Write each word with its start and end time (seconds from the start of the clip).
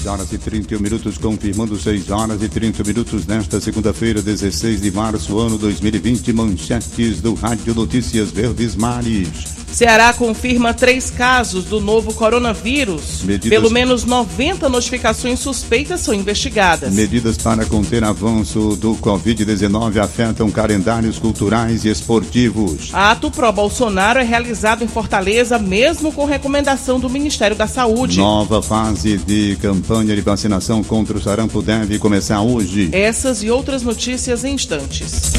6 0.00 0.06
horas 0.06 0.32
e 0.32 0.38
31 0.38 0.80
minutos, 0.80 1.18
confirmando 1.18 1.78
6 1.78 2.10
horas 2.10 2.42
e 2.42 2.48
30 2.48 2.82
minutos 2.84 3.26
nesta 3.26 3.60
segunda-feira, 3.60 4.22
16 4.22 4.80
de 4.80 4.90
março, 4.90 5.38
ano 5.38 5.58
2020. 5.58 6.32
Manchetes 6.32 7.20
do 7.20 7.34
Rádio 7.34 7.74
Notícias 7.74 8.30
Verdes 8.30 8.74
Mares. 8.74 9.60
Ceará 9.70 10.12
confirma 10.12 10.74
três 10.74 11.10
casos 11.10 11.64
do 11.64 11.80
novo 11.80 12.12
coronavírus. 12.12 13.22
Medidas... 13.22 13.48
Pelo 13.48 13.70
menos 13.70 14.04
90 14.04 14.68
notificações 14.68 15.38
suspeitas 15.38 16.00
são 16.00 16.12
investigadas. 16.12 16.92
Medidas 16.92 17.38
para 17.38 17.64
conter 17.64 18.02
avanço 18.02 18.76
do 18.76 18.94
Covid-19 18.96 19.98
afetam 19.98 20.50
calendários 20.50 21.18
culturais 21.18 21.84
e 21.84 21.88
esportivos. 21.88 22.90
Ato 22.92 23.30
pró-Bolsonaro 23.30 24.18
é 24.18 24.24
realizado 24.24 24.82
em 24.82 24.88
Fortaleza, 24.88 25.56
mesmo 25.56 26.10
com 26.10 26.24
recomendação 26.24 26.98
do 26.98 27.08
Ministério 27.08 27.56
da 27.56 27.68
Saúde. 27.68 28.18
Nova 28.18 28.60
fase 28.60 29.18
de 29.18 29.56
campanha 29.62 29.89
de 29.90 30.20
vacinação 30.20 30.84
contra 30.84 31.18
o 31.18 31.20
sarampo 31.20 31.60
deve 31.60 31.98
começar 31.98 32.40
hoje. 32.40 32.90
Essas 32.92 33.42
e 33.42 33.50
outras 33.50 33.82
notícias 33.82 34.44
em 34.44 34.54
instantes. 34.54 35.32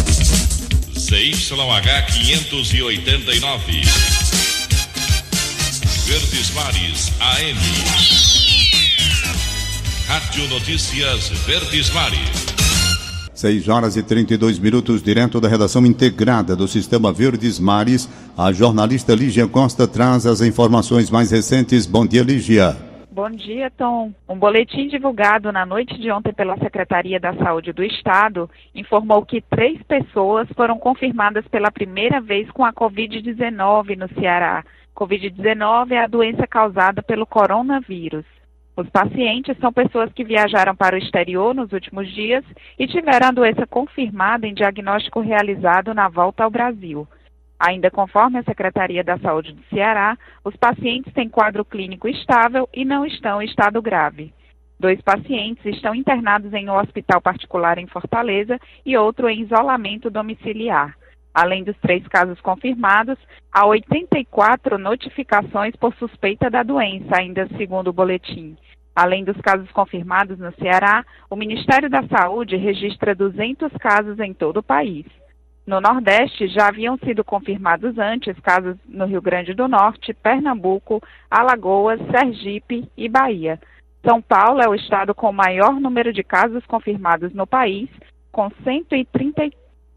CYH 0.94 2.06
589. 2.12 3.82
Verdes 6.06 6.54
Mares 6.54 7.12
AM. 7.22 7.60
Rádio 10.06 10.50
Notícias 10.50 11.30
Verdes 11.46 11.90
Mares. 11.92 12.20
6 13.34 13.70
horas 13.70 13.96
e 13.96 14.04
32 14.04 14.60
minutos, 14.60 15.02
direto 15.02 15.40
da 15.40 15.48
redação 15.48 15.86
integrada 15.86 16.58
do 16.58 16.68
Sistema 16.68 17.14
Verdes 17.14 17.58
Mares, 17.58 18.10
a 18.38 18.52
jornalista 18.52 19.16
Lígia 19.16 19.48
Costa 19.48 19.88
traz 19.88 20.26
as 20.26 20.42
informações 20.42 21.10
mais 21.10 21.32
recentes. 21.32 21.86
Bom 21.86 22.06
dia, 22.06 22.22
Lígia. 22.22 22.91
Bom 23.14 23.30
dia, 23.30 23.70
Tom. 23.70 24.14
Um 24.27 24.39
boletim 24.39 24.88
divulgado 24.88 25.52
na 25.52 25.66
noite 25.66 25.99
de 25.99 26.10
ontem 26.10 26.32
pela 26.32 26.58
Secretaria 26.58 27.20
da 27.20 27.33
Saúde 27.36 27.73
do 27.73 27.83
Estado 27.83 28.49
informou 28.73 29.26
que 29.26 29.42
três 29.42 29.83
pessoas 29.83 30.48
foram 30.55 30.80
confirmadas 30.80 31.45
pela 31.49 31.70
primeira 31.70 32.22
vez 32.22 32.49
com 32.52 32.64
a 32.64 32.72
Covid-19 32.72 33.98
no 33.98 34.08
Ceará. 34.17 34.64
Covid-19 34.95 35.92
é 35.92 36.05
a 36.05 36.08
doença 36.08 36.48
causada 36.48 37.04
pelo 37.04 37.26
coronavírus. 37.26 38.23
Os 38.77 38.89
pacientes 38.89 39.58
são 39.58 39.73
pessoas 39.73 40.10
que 40.14 40.23
viajaram 40.23 40.73
para 40.73 40.95
o 40.95 40.99
exterior 40.99 41.54
nos 41.54 41.73
últimos 41.73 42.10
dias 42.14 42.45
e 42.80 42.88
tiveram 42.88 43.28
a 43.28 43.32
doença 43.32 43.67
confirmada 43.67 44.48
em 44.48 44.54
diagnóstico 44.54 45.20
realizado 45.20 45.93
na 45.93 46.08
volta 46.08 46.45
ao 46.45 46.49
Brasil. 46.49 47.05
Ainda 47.64 47.92
conforme 47.92 48.39
a 48.39 48.44
Secretaria 48.44 49.04
da 49.04 49.20
Saúde 49.20 49.54
do 49.54 49.64
Ceará, 49.66 50.17
os 50.44 50.55
pacientes 50.55 51.14
têm 51.14 51.30
quadro 51.30 51.64
clínico 51.64 52.08
estável 52.08 52.67
e 52.73 52.83
não 52.83 53.05
estão 53.05 53.39
em 53.39 53.45
estado 53.45 53.80
grave. 53.83 54.33
Dois 54.80 54.99
pacientes 55.04 55.64
estão 55.64 55.94
internados 55.94 56.52
em 56.55 56.67
um 56.67 56.76
hospital 56.76 57.22
particular 57.22 57.77
em 57.77 57.86
Fortaleza 57.86 58.60
e 58.83 58.98
outro 58.98 59.30
em 59.30 59.42
isolamento 59.42 60.10
domiciliar. 60.10 60.98
Além 61.32 61.64
dos 61.64 61.77
três 61.77 62.05
casos 62.08 62.42
confirmados, 62.42 63.20
há 63.52 63.64
84 63.67 64.80
notificações 64.80 65.76
por 65.76 65.93
suspeita 65.98 66.49
da 66.49 66.64
doença, 66.64 67.16
ainda 67.16 67.48
segundo 67.58 67.89
o 67.89 67.93
boletim. 67.93 68.58
Além 68.95 69.23
dos 69.23 69.38
casos 69.38 69.70
confirmados 69.72 70.39
no 70.39 70.52
Ceará, 70.55 71.05
o 71.30 71.36
Ministério 71.36 71.92
da 71.92 72.02
Saúde 72.08 72.58
registra 72.58 73.14
200 73.14 73.72
casos 73.73 74.20
em 74.20 74.33
todo 74.33 74.58
o 74.58 74.64
país. 74.64 75.05
No 75.66 75.80
Nordeste, 75.80 76.48
já 76.48 76.67
haviam 76.67 76.98
sido 76.98 77.23
confirmados 77.23 77.98
antes 77.98 78.38
casos 78.39 78.76
no 78.88 79.05
Rio 79.05 79.22
Grande 79.22 79.54
do 79.54 79.67
Norte, 79.67 80.14
Pernambuco, 80.14 81.02
Alagoas, 81.30 81.99
Sergipe 82.10 82.89
e 82.98 83.08
Bahia. 83.08 83.60
São 84.04 84.22
Paulo 84.22 84.61
é 84.61 84.67
o 84.67 84.73
estado 84.73 85.14
com 85.14 85.30
o 85.30 85.33
maior 85.33 85.80
número 85.80 86.11
de 86.11 86.23
casos 86.23 86.66
confirmados 86.66 87.32
no 87.33 87.45
país, 87.45 87.88
com 88.32 88.49
130, 88.64 89.52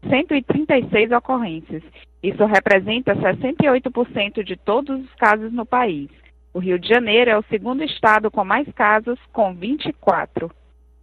136 0.07 1.11
ocorrências. 1.11 1.81
Isso 2.21 2.45
representa 2.45 3.15
68% 3.15 4.43
de 4.43 4.55
todos 4.55 5.03
os 5.03 5.13
casos 5.15 5.51
no 5.51 5.65
país. 5.65 6.09
O 6.53 6.59
Rio 6.59 6.77
de 6.77 6.87
Janeiro 6.87 7.31
é 7.31 7.37
o 7.37 7.43
segundo 7.49 7.83
estado 7.83 8.29
com 8.29 8.45
mais 8.45 8.67
casos, 8.73 9.19
com 9.33 9.53
24. 9.53 10.51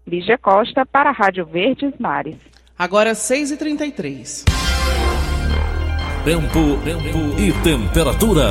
Lígia 0.06 0.38
Costa, 0.38 0.86
para 0.86 1.10
a 1.10 1.12
Rádio 1.12 1.44
Verdes 1.44 1.92
Mares. 1.98 2.38
Agora 2.82 3.12
6h33. 3.12 4.42
Tempo, 6.24 6.78
tempo 6.82 7.38
e 7.38 7.52
temperatura. 7.62 8.48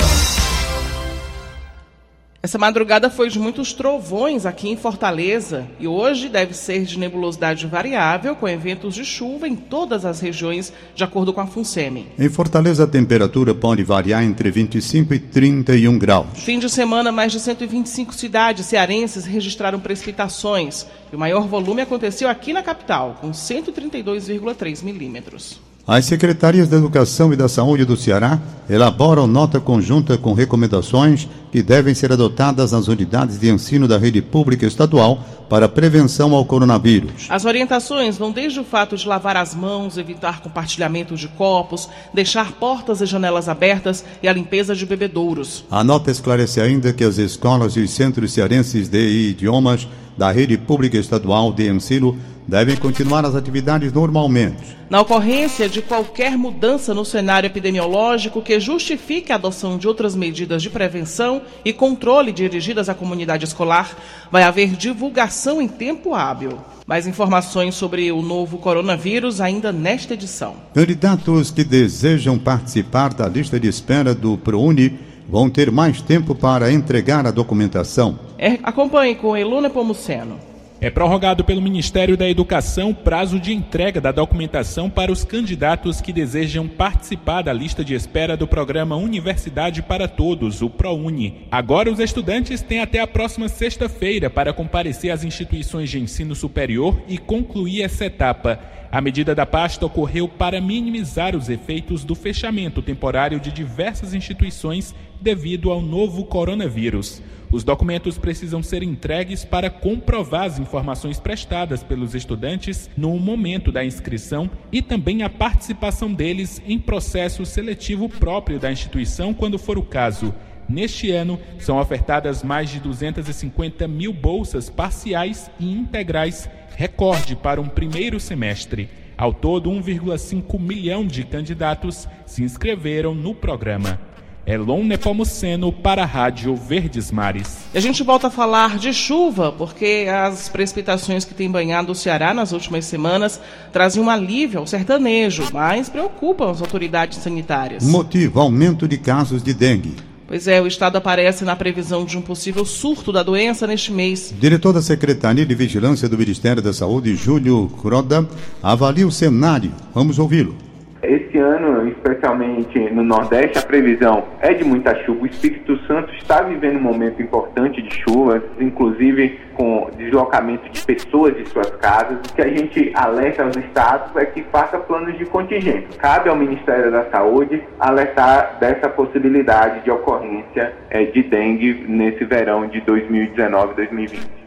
Essa 2.44 2.58
madrugada 2.58 3.08
foi 3.08 3.30
de 3.30 3.38
muitos 3.38 3.72
trovões 3.72 4.48
aqui 4.48 4.68
em 4.68 4.76
Fortaleza 4.76 5.68
e 5.80 5.88
hoje 5.88 6.28
deve 6.28 6.56
ser 6.56 6.86
de 6.86 6.98
nebulosidade 6.98 7.68
variável, 7.68 8.36
com 8.36 8.50
eventos 8.50 8.96
de 8.96 9.06
chuva 9.06 9.48
em 9.48 9.56
todas 9.56 10.06
as 10.06 10.20
regiões, 10.20 10.74
de 10.96 11.04
acordo 11.04 11.32
com 11.32 11.40
a 11.40 11.46
FUNSEMI. 11.46 12.08
Em 12.18 12.30
Fortaleza, 12.30 12.86
a 12.86 12.88
temperatura 12.88 13.54
pode 13.54 13.84
variar 13.84 14.24
entre 14.24 14.50
25 14.50 15.14
e 15.14 15.20
31 15.20 16.00
graus. 16.00 16.26
Fim 16.34 16.58
de 16.58 16.68
semana, 16.68 17.12
mais 17.12 17.32
de 17.32 17.40
125 17.40 18.12
cidades 18.12 18.66
cearenses 18.66 19.24
registraram 19.24 19.80
precipitações 19.80 20.88
e 21.14 21.16
o 21.16 21.20
maior 21.20 21.48
volume 21.48 21.84
aconteceu 21.84 22.28
aqui 22.28 22.54
na 22.54 22.64
capital, 22.64 23.18
com 23.22 23.30
132,3 23.30 24.82
milímetros. 24.84 25.62
As 25.86 26.06
secretarias 26.06 26.70
da 26.70 26.78
Educação 26.78 27.34
e 27.34 27.36
da 27.36 27.50
Saúde 27.50 27.86
do 27.86 27.98
Ceará 27.98 28.40
elaboram 28.70 29.26
nota 29.26 29.60
conjunta 29.60 30.18
com 30.18 30.32
recomendações 30.32 31.28
que 31.52 31.62
devem 31.62 31.94
ser 31.94 32.12
adotadas 32.12 32.72
nas 32.72 32.88
unidades 32.88 33.40
de 33.40 33.50
ensino 33.50 33.88
da 33.88 33.98
rede 33.98 34.22
pública 34.22 34.66
estadual 34.66 35.24
para 35.50 35.68
prevenção 35.68 36.34
ao 36.34 36.46
coronavírus. 36.46 37.28
As 37.30 37.44
orientações 37.44 38.18
vão 38.18 38.32
desde 38.32 38.60
o 38.60 38.64
fato 38.64 38.96
de 38.96 39.06
lavar 39.06 39.36
as 39.36 39.54
mãos, 39.54 39.98
evitar 39.98 40.40
compartilhamento 40.40 41.16
de 41.16 41.28
copos, 41.28 41.90
deixar 42.14 42.54
portas 42.54 43.02
e 43.02 43.06
janelas 43.06 43.50
abertas 43.50 44.06
e 44.24 44.30
a 44.30 44.34
limpeza 44.34 44.74
de 44.74 44.86
bebedouros. 44.86 45.66
A 45.70 45.84
nota 45.84 46.10
esclarece 46.10 46.62
ainda 46.62 46.94
que 46.94 47.04
as 47.04 47.18
escolas 47.18 47.74
e 47.74 47.82
os 47.82 47.92
centros 47.92 48.32
cearenses 48.32 48.88
de 48.88 49.30
idiomas 49.30 49.88
da 50.18 50.32
rede 50.32 50.58
pública 50.58 50.98
estadual 50.98 51.52
de 51.52 51.70
ensino 51.70 52.18
devem 52.48 52.76
continuar 52.76 53.26
as 53.26 53.36
atividades 53.36 53.94
normalmente. 53.94 54.78
Na 54.90 55.00
ocorrência 55.00 55.70
de 55.70 55.82
qualquer 55.82 56.38
mudança 56.38 56.94
no 56.94 57.06
cenário 57.06 57.48
epidemiológico 57.48 58.42
que 58.42 58.60
justifique 58.60 59.32
a 59.32 59.36
adoção 59.36 59.78
de 59.78 59.88
outras 59.88 60.16
medidas 60.16 60.62
de 60.62 60.70
prevenção 60.70 61.41
e 61.64 61.74
controle 61.74 62.32
dirigidas 62.32 62.90
à 62.90 62.94
comunidade 62.94 63.46
escolar, 63.46 63.96
vai 64.32 64.44
haver 64.44 64.76
divulgação 64.76 65.62
em 65.62 65.68
tempo 65.68 66.14
hábil. 66.14 66.58
Mais 66.86 67.08
informações 67.08 67.76
sobre 67.76 68.12
o 68.12 68.22
novo 68.22 68.58
coronavírus 68.58 69.40
ainda 69.40 69.72
nesta 69.72 70.14
edição. 70.14 70.56
Candidatos 70.74 71.52
que 71.52 71.64
desejam 71.64 72.38
participar 72.38 73.14
da 73.14 73.28
lista 73.28 73.60
de 73.60 73.68
espera 73.68 74.14
do 74.14 74.38
ProUni 74.38 75.00
vão 75.30 75.50
ter 75.50 75.72
mais 75.72 76.02
tempo 76.02 76.36
para 76.36 76.72
entregar 76.72 77.26
a 77.26 77.32
documentação. 77.32 78.20
É, 78.38 78.60
acompanhe 78.64 79.16
com 79.16 79.38
Eluna 79.38 79.70
Pomuceno. 79.70 80.51
É 80.84 80.90
prorrogado 80.90 81.44
pelo 81.44 81.62
Ministério 81.62 82.18
da 82.18 82.28
Educação 82.28 82.90
o 82.90 82.96
prazo 82.96 83.40
de 83.40 83.54
entrega 83.54 84.02
da 84.02 84.12
documentação 84.12 84.90
para 84.90 85.12
os 85.12 85.24
candidatos 85.24 86.02
que 86.02 86.12
desejam 86.12 86.68
participar 86.68 87.44
da 87.44 87.54
lista 87.54 87.86
de 87.86 87.94
espera 87.94 88.36
do 88.36 88.48
programa 88.48 88.96
Universidade 88.96 89.84
para 89.84 90.08
Todos, 90.08 90.64
o 90.64 90.72
ProUni. 90.72 91.46
Agora, 91.52 91.92
os 91.92 92.00
estudantes 92.00 92.64
têm 92.64 92.82
até 92.82 93.00
a 93.00 93.06
próxima 93.06 93.48
sexta-feira 93.48 94.28
para 94.28 94.54
comparecer 94.54 95.12
às 95.12 95.24
instituições 95.24 95.88
de 95.88 96.00
ensino 96.00 96.34
superior 96.34 97.00
e 97.08 97.20
concluir 97.20 97.84
essa 97.84 98.06
etapa. 98.06 98.60
A 98.92 99.00
medida 99.00 99.36
da 99.36 99.46
pasta 99.46 99.86
ocorreu 99.86 100.28
para 100.28 100.60
minimizar 100.60 101.36
os 101.36 101.48
efeitos 101.48 102.04
do 102.04 102.16
fechamento 102.16 102.82
temporário 102.82 103.40
de 103.40 103.52
diversas 103.52 104.16
instituições 104.16 104.96
devido 105.22 105.70
ao 105.70 105.80
novo 105.80 106.26
coronavírus. 106.26 107.22
Os 107.52 107.66
documentos 107.66 108.18
precisam 108.18 108.64
ser 108.64 108.82
entregues 108.82 109.44
para 109.44 109.70
comprovar 109.70 110.44
as 110.44 110.58
informações 110.58 111.20
prestadas 111.20 111.84
pelos 111.84 112.16
estudantes 112.16 112.90
no 112.96 113.20
momento 113.20 113.74
da 113.74 113.84
inscrição 113.84 114.50
e 114.72 114.82
também 114.82 115.22
a 115.22 115.30
participação 115.30 116.14
deles 116.14 116.62
em 116.66 116.80
processo 116.80 117.46
seletivo 117.46 118.08
próprio 118.08 118.58
da 118.58 118.72
instituição, 118.72 119.34
quando 119.34 119.60
for 119.60 119.78
o 119.78 119.84
caso. 119.84 120.34
Neste 120.70 121.12
ano, 121.12 121.38
são 121.60 121.78
ofertadas 121.78 122.42
mais 122.42 122.70
de 122.70 122.80
250 122.80 123.86
mil 123.86 124.14
bolsas 124.14 124.70
parciais 124.70 125.52
e 125.60 125.70
integrais, 125.70 126.50
recorde 126.78 127.36
para 127.36 127.60
um 127.60 127.68
primeiro 127.68 128.18
semestre. 128.18 128.90
Ao 129.18 129.34
todo, 129.34 129.70
1,5 129.70 130.58
milhão 130.58 131.06
de 131.06 131.26
candidatos 131.26 132.08
se 132.26 132.42
inscreveram 132.44 133.14
no 133.14 133.36
programa. 133.36 134.00
Elon 134.46 134.84
Nepomuceno 134.84 135.72
para 135.72 136.04
a 136.04 136.06
Rádio 136.06 136.56
Verdes 136.56 137.12
Mares. 137.12 137.60
E 137.74 137.78
a 137.78 137.82
gente 137.82 138.04
volta 138.04 138.28
a 138.28 138.32
falar 138.32 138.78
de 138.78 138.92
chuva, 138.92 139.52
porque 139.52 140.08
as 140.10 140.50
precipitações 140.50 141.24
que 141.24 141.34
têm 141.34 141.50
banhado 141.50 141.92
o 141.92 141.96
Ceará 141.96 142.34
nas 142.34 142.52
últimas 142.52 142.86
semanas 142.86 143.40
trazem 143.72 144.02
um 144.02 144.10
alívio 144.10 144.60
ao 144.60 144.68
sertanejo, 144.68 145.44
mas 145.54 145.90
preocupam 145.90 146.50
as 146.50 146.62
autoridades 146.62 147.20
sanitárias. 147.20 147.84
Motivo: 147.84 148.40
aumento 148.40 148.88
de 148.88 148.98
casos 148.98 149.44
de 149.44 149.54
dengue. 149.54 149.96
Pois 150.28 150.48
é, 150.48 150.62
o 150.62 150.66
Estado 150.66 150.96
aparece 150.96 151.44
na 151.44 151.58
previsão 151.58 152.06
de 152.06 152.18
um 152.18 152.22
possível 152.22 152.64
surto 152.64 153.12
da 153.12 153.22
doença 153.22 153.68
neste 153.68 153.92
mês. 153.92 154.34
Diretor 154.40 154.72
da 154.72 154.82
Secretaria 154.82 155.46
de 155.46 155.54
Vigilância 155.54 156.08
do 156.08 156.18
Ministério 156.18 156.62
da 156.62 156.72
Saúde, 156.72 157.18
Júlio 157.18 157.70
Croda, 157.82 158.26
avalia 158.64 159.06
o 159.06 159.12
cenário. 159.12 159.74
Vamos 159.94 160.18
ouvi-lo. 160.18 160.71
Esse 161.04 161.38
ano, 161.40 161.88
especialmente 161.88 162.80
no 162.92 163.04
Nordeste, 163.04 163.58
a 163.58 163.62
previsão 163.64 164.24
é 164.40 164.54
de 164.54 164.64
muita 164.64 164.96
chuva. 165.04 165.24
O 165.24 165.26
Espírito 165.26 165.76
Santo 165.88 166.14
está 166.14 166.44
vivendo 166.44 166.78
um 166.78 166.82
momento 166.82 167.20
importante 167.22 167.82
de 167.82 168.04
chuvas, 168.04 168.44
inclusive 168.60 169.40
com 169.56 169.90
deslocamento 169.98 170.70
de 170.70 170.80
pessoas 170.86 171.36
de 171.36 171.50
suas 171.50 171.72
casas. 171.78 172.20
O 172.20 172.34
que 172.36 172.42
a 172.42 172.48
gente 172.48 172.92
alerta 172.94 173.44
aos 173.44 173.56
estados 173.56 174.16
é 174.16 174.26
que 174.26 174.44
faça 174.44 174.78
planos 174.78 175.18
de 175.18 175.26
contingência. 175.26 175.88
Cabe 175.98 176.30
ao 176.30 176.36
Ministério 176.36 176.92
da 176.92 177.06
Saúde 177.10 177.64
alertar 177.80 178.58
dessa 178.60 178.88
possibilidade 178.88 179.84
de 179.84 179.90
ocorrência 179.90 180.74
é, 180.90 181.04
de 181.06 181.24
dengue 181.24 181.84
nesse 181.88 182.24
verão 182.26 182.68
de 182.68 182.80
2019-2020 182.82 184.41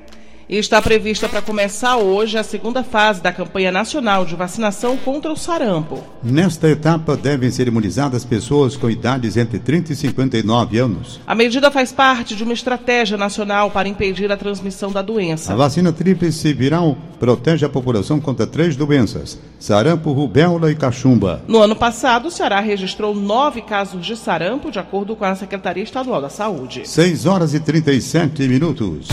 e 0.49 0.57
está 0.57 0.81
prevista 0.81 1.29
para 1.29 1.43
começar 1.43 1.97
hoje 1.97 2.37
a 2.39 2.43
segunda 2.43 2.83
fase 2.83 3.23
da 3.23 3.33
campanha 3.33 3.73
nacional 3.73 4.25
de 4.25 4.35
vacinação 4.35 4.97
contra 4.97 5.33
o 5.33 5.37
sarampo. 5.37 6.03
Nesta 6.23 6.69
etapa 6.69 7.17
devem 7.17 7.51
ser 7.51 7.69
imunizadas 7.69 8.25
pessoas 8.25 8.77
com 8.77 8.91
idades 8.91 9.37
entre 9.37 9.59
30 9.59 9.93
e 9.93 9.97
59 9.97 10.79
anos. 10.79 11.21
A 11.27 11.35
medida 11.35 11.71
faz 11.71 11.93
parte 11.93 12.37
de 12.37 12.43
uma 12.43 12.53
estratégia 12.53 13.17
nacional 13.17 13.71
para 13.71 13.89
impedir 13.89 14.31
a 14.31 14.37
transmissão 14.37 14.93
da 14.93 15.03
doença. 15.03 15.53
A 15.53 15.57
vacina 15.57 15.93
tríplice 15.93 16.53
viral 16.53 16.97
protege 17.19 17.65
a 17.65 17.69
população 17.69 18.21
contra 18.21 18.47
três 18.47 18.77
doenças: 18.77 19.39
sarampo, 19.59 20.13
rubéola 20.13 20.71
e 20.71 20.75
cachumba. 20.75 21.43
No 21.49 21.61
ano 21.61 21.77
passado, 21.77 22.29
o 22.29 22.31
Ceará 22.31 22.61
registrou 22.61 23.15
nove 23.15 23.63
casos 23.63 24.05
de 24.05 24.17
sarampo, 24.17 24.71
de 24.71 24.79
acordo 24.79 25.17
com 25.17 25.25
a 25.25 25.35
Secretaria 25.35 25.83
Estadual 25.83 26.21
da 26.21 26.29
Saúde. 26.29 26.83
6 26.85 27.27
horas 27.27 27.55
e 27.55 27.61
37 27.61 28.47
minutos. 28.49 29.09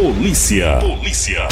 Polícia. 0.00 0.78
Polícia. 0.80 1.46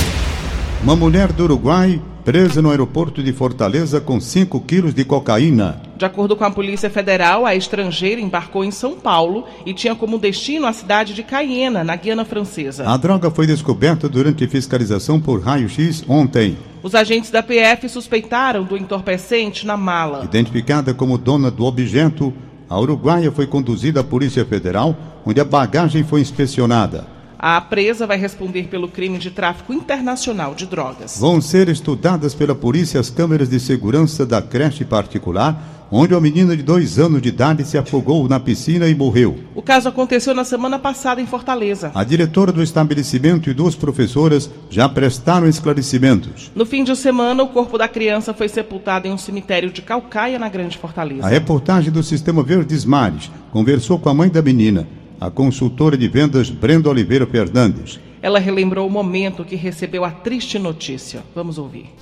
Uma 0.82 0.96
mulher 0.96 1.30
do 1.32 1.44
Uruguai 1.44 2.00
presa 2.24 2.62
no 2.62 2.70
aeroporto 2.70 3.22
de 3.22 3.30
Fortaleza 3.30 4.00
com 4.00 4.18
5 4.18 4.58
quilos 4.62 4.94
de 4.94 5.04
cocaína. 5.04 5.82
De 5.98 6.06
acordo 6.06 6.34
com 6.34 6.44
a 6.44 6.50
Polícia 6.50 6.88
Federal, 6.88 7.44
a 7.44 7.54
estrangeira 7.54 8.18
embarcou 8.18 8.64
em 8.64 8.70
São 8.70 8.94
Paulo 8.94 9.44
e 9.66 9.74
tinha 9.74 9.94
como 9.94 10.18
destino 10.18 10.66
a 10.66 10.72
cidade 10.72 11.12
de 11.12 11.22
Cayena, 11.22 11.84
na 11.84 11.94
Guiana 11.94 12.24
Francesa. 12.24 12.88
A 12.88 12.96
droga 12.96 13.30
foi 13.30 13.46
descoberta 13.46 14.08
durante 14.08 14.48
fiscalização 14.48 15.20
por 15.20 15.42
raio-x 15.42 16.02
ontem. 16.08 16.56
Os 16.82 16.94
agentes 16.94 17.30
da 17.30 17.42
PF 17.42 17.86
suspeitaram 17.90 18.64
do 18.64 18.78
entorpecente 18.78 19.66
na 19.66 19.76
mala. 19.76 20.24
Identificada 20.24 20.94
como 20.94 21.18
dona 21.18 21.50
do 21.50 21.66
objeto, 21.66 22.32
a 22.66 22.80
uruguaia 22.80 23.30
foi 23.30 23.46
conduzida 23.46 24.00
à 24.00 24.04
Polícia 24.04 24.46
Federal, 24.46 24.96
onde 25.26 25.38
a 25.38 25.44
bagagem 25.44 26.02
foi 26.02 26.22
inspecionada. 26.22 27.17
A 27.40 27.60
presa 27.60 28.04
vai 28.04 28.18
responder 28.18 28.64
pelo 28.64 28.88
crime 28.88 29.16
de 29.16 29.30
tráfico 29.30 29.72
internacional 29.72 30.56
de 30.56 30.66
drogas. 30.66 31.18
Vão 31.20 31.40
ser 31.40 31.68
estudadas 31.68 32.34
pela 32.34 32.52
polícia 32.52 32.98
as 32.98 33.10
câmeras 33.10 33.48
de 33.48 33.60
segurança 33.60 34.26
da 34.26 34.42
creche 34.42 34.84
particular, 34.84 35.86
onde 35.88 36.12
uma 36.12 36.20
menina 36.20 36.56
de 36.56 36.64
dois 36.64 36.98
anos 36.98 37.22
de 37.22 37.28
idade 37.28 37.64
se 37.64 37.78
afogou 37.78 38.28
na 38.28 38.40
piscina 38.40 38.88
e 38.88 38.94
morreu. 38.94 39.38
O 39.54 39.62
caso 39.62 39.88
aconteceu 39.88 40.34
na 40.34 40.42
semana 40.42 40.80
passada 40.80 41.20
em 41.20 41.26
Fortaleza. 41.26 41.92
A 41.94 42.02
diretora 42.02 42.50
do 42.50 42.60
estabelecimento 42.60 43.48
e 43.48 43.54
duas 43.54 43.76
professoras 43.76 44.50
já 44.68 44.88
prestaram 44.88 45.48
esclarecimentos. 45.48 46.50
No 46.56 46.66
fim 46.66 46.82
de 46.82 46.96
semana, 46.96 47.44
o 47.44 47.48
corpo 47.50 47.78
da 47.78 47.86
criança 47.86 48.34
foi 48.34 48.48
sepultado 48.48 49.06
em 49.06 49.12
um 49.12 49.18
cemitério 49.18 49.70
de 49.70 49.80
Calcaia, 49.80 50.40
na 50.40 50.48
Grande 50.48 50.76
Fortaleza. 50.76 51.24
A 51.24 51.30
reportagem 51.30 51.92
do 51.92 52.02
Sistema 52.02 52.42
Verdes 52.42 52.84
Mares 52.84 53.30
conversou 53.52 53.96
com 53.96 54.08
a 54.08 54.14
mãe 54.14 54.28
da 54.28 54.42
menina 54.42 54.97
a 55.20 55.30
consultora 55.30 55.96
de 55.96 56.08
vendas 56.08 56.50
Brenda 56.50 56.88
Oliveira 56.88 57.26
Fernandes. 57.26 57.98
Ela 58.22 58.38
relembrou 58.38 58.86
o 58.86 58.90
momento 58.90 59.44
que 59.44 59.56
recebeu 59.56 60.04
a 60.04 60.10
triste 60.10 60.58
notícia. 60.58 61.22
Vamos 61.34 61.58
ouvir. 61.58 61.92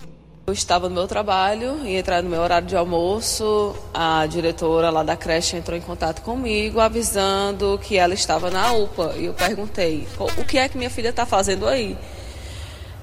Eu 0.47 0.53
estava 0.53 0.89
no 0.89 0.95
meu 0.95 1.09
trabalho, 1.09 1.85
ia 1.85 1.99
entrar 1.99 2.23
no 2.23 2.31
meu 2.31 2.41
horário 2.41 2.69
de 2.69 2.77
almoço. 2.77 3.75
A 3.93 4.27
diretora 4.27 4.91
lá 4.91 5.03
da 5.03 5.17
creche 5.17 5.57
entrou 5.57 5.77
em 5.77 5.81
contato 5.81 6.23
comigo, 6.23 6.79
avisando 6.79 7.81
que 7.83 7.97
ela 7.97 8.15
estava 8.15 8.51
na 8.51 8.73
UPA. 8.73 9.15
E 9.17 9.25
eu 9.25 9.35
perguntei: 9.35 10.07
o 10.39 10.45
que 10.45 10.57
é 10.59 10.69
que 10.69 10.79
minha 10.79 10.91
filha 10.91 11.09
está 11.09 11.27
fazendo 11.27 11.67
aí? 11.67 11.97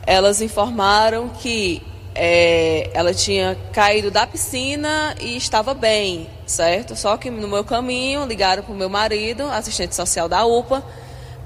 Elas 0.06 0.42
informaram 0.42 1.30
que 1.30 1.81
é, 2.15 2.89
ela 2.94 3.13
tinha 3.13 3.57
caído 3.71 4.12
da 4.12 4.27
piscina 4.27 5.16
e 5.19 5.35
estava 5.35 5.73
bem, 5.73 6.30
certo? 6.45 6.95
Só 6.95 7.18
que 7.18 7.30
no 7.30 7.47
meu 7.47 7.64
caminho 7.64 8.26
ligaram 8.26 8.64
para 8.64 8.71
o 8.71 8.76
meu 8.76 8.90
marido, 8.90 9.44
assistente 9.44 9.95
social 9.95 10.30
da 10.30 10.45
UPA, 10.45 10.83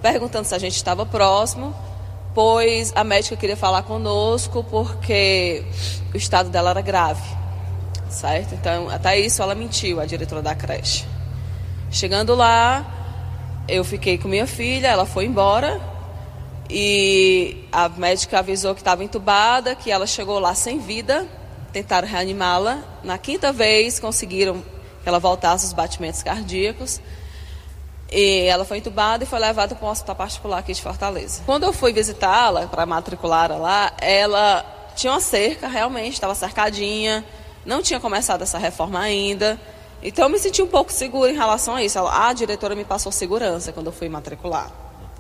perguntando 0.02 0.46
se 0.46 0.54
a 0.54 0.60
gente 0.60 0.76
estava 0.76 1.06
próximo, 1.06 1.74
pois 2.34 2.92
a 2.96 3.04
médica 3.04 3.36
queria 3.36 3.58
falar 3.58 3.84
conosco 3.84 4.64
porque 4.70 5.64
o 6.14 6.18
estado 6.18 6.50
dela 6.50 6.72
era 6.72 6.82
grave, 6.82 7.24
certo? 8.10 8.54
Então, 8.54 8.90
até 8.90 9.18
isso 9.20 9.42
ela 9.42 9.56
mentiu, 9.56 10.00
a 10.00 10.06
diretora 10.06 10.42
da 10.42 10.54
creche. 10.54 11.06
Chegando 11.90 12.36
lá, 12.36 12.86
eu 13.68 13.84
fiquei 13.84 14.18
com 14.18 14.28
minha 14.28 14.46
filha, 14.46 14.88
ela 14.88 15.06
foi 15.06 15.26
embora 15.26 15.97
e 16.70 17.66
a 17.72 17.88
médica 17.88 18.40
avisou 18.40 18.74
que 18.74 18.82
estava 18.82 19.04
entubada, 19.04 19.76
que 19.76 19.90
ela 19.90 20.06
chegou 20.06 20.40
lá 20.40 20.54
sem 20.54 20.80
vida, 20.80 21.26
tentaram 21.72 22.08
reanimá-la. 22.08 22.84
Na 23.04 23.18
quinta 23.18 23.54
vez 23.54 24.00
conseguiram 24.00 24.62
que 25.02 25.08
ela 25.08 25.20
voltasse 25.20 25.66
os 25.66 25.74
batimentos 25.74 26.22
cardíacos. 26.22 27.00
E 28.12 28.46
ela 28.46 28.64
foi 28.64 28.78
entubada 28.78 29.24
e 29.24 29.28
foi 29.28 29.40
levada 29.40 29.76
para 29.76 29.86
um 29.86 29.92
hospital 29.92 30.16
particular 30.16 30.60
aqui 30.60 30.74
de 30.74 30.82
Fortaleza. 30.82 31.42
Quando 31.46 31.64
eu 31.64 31.74
fui 31.74 31.92
visitá-la, 31.92 32.68
para 32.68 32.86
matricular 32.86 33.52
lá, 33.58 33.92
ela 34.00 34.66
tinha 34.96 35.12
uma 35.14 35.20
cerca, 35.20 35.68
realmente, 35.68 36.14
estava 36.14 36.34
cercadinha, 36.34 37.24
não 37.66 37.82
tinha 37.82 38.00
começado 38.00 38.42
essa 38.42 38.58
reforma 38.58 39.00
ainda. 39.00 39.60
Então 40.02 40.26
eu 40.26 40.30
me 40.30 40.40
senti 40.40 40.62
um 40.62 40.68
pouco 40.68 40.92
segura 40.92 41.32
em 41.32 41.36
relação 41.36 41.76
a 41.76 41.84
isso. 41.84 42.00
a 42.00 42.32
diretora 42.34 42.76
me 42.76 42.86
passou 42.86 43.12
segurança 43.12 43.74
quando 43.74 43.88
eu 43.88 43.94
fui 43.94 44.08
matricular, 44.08 44.72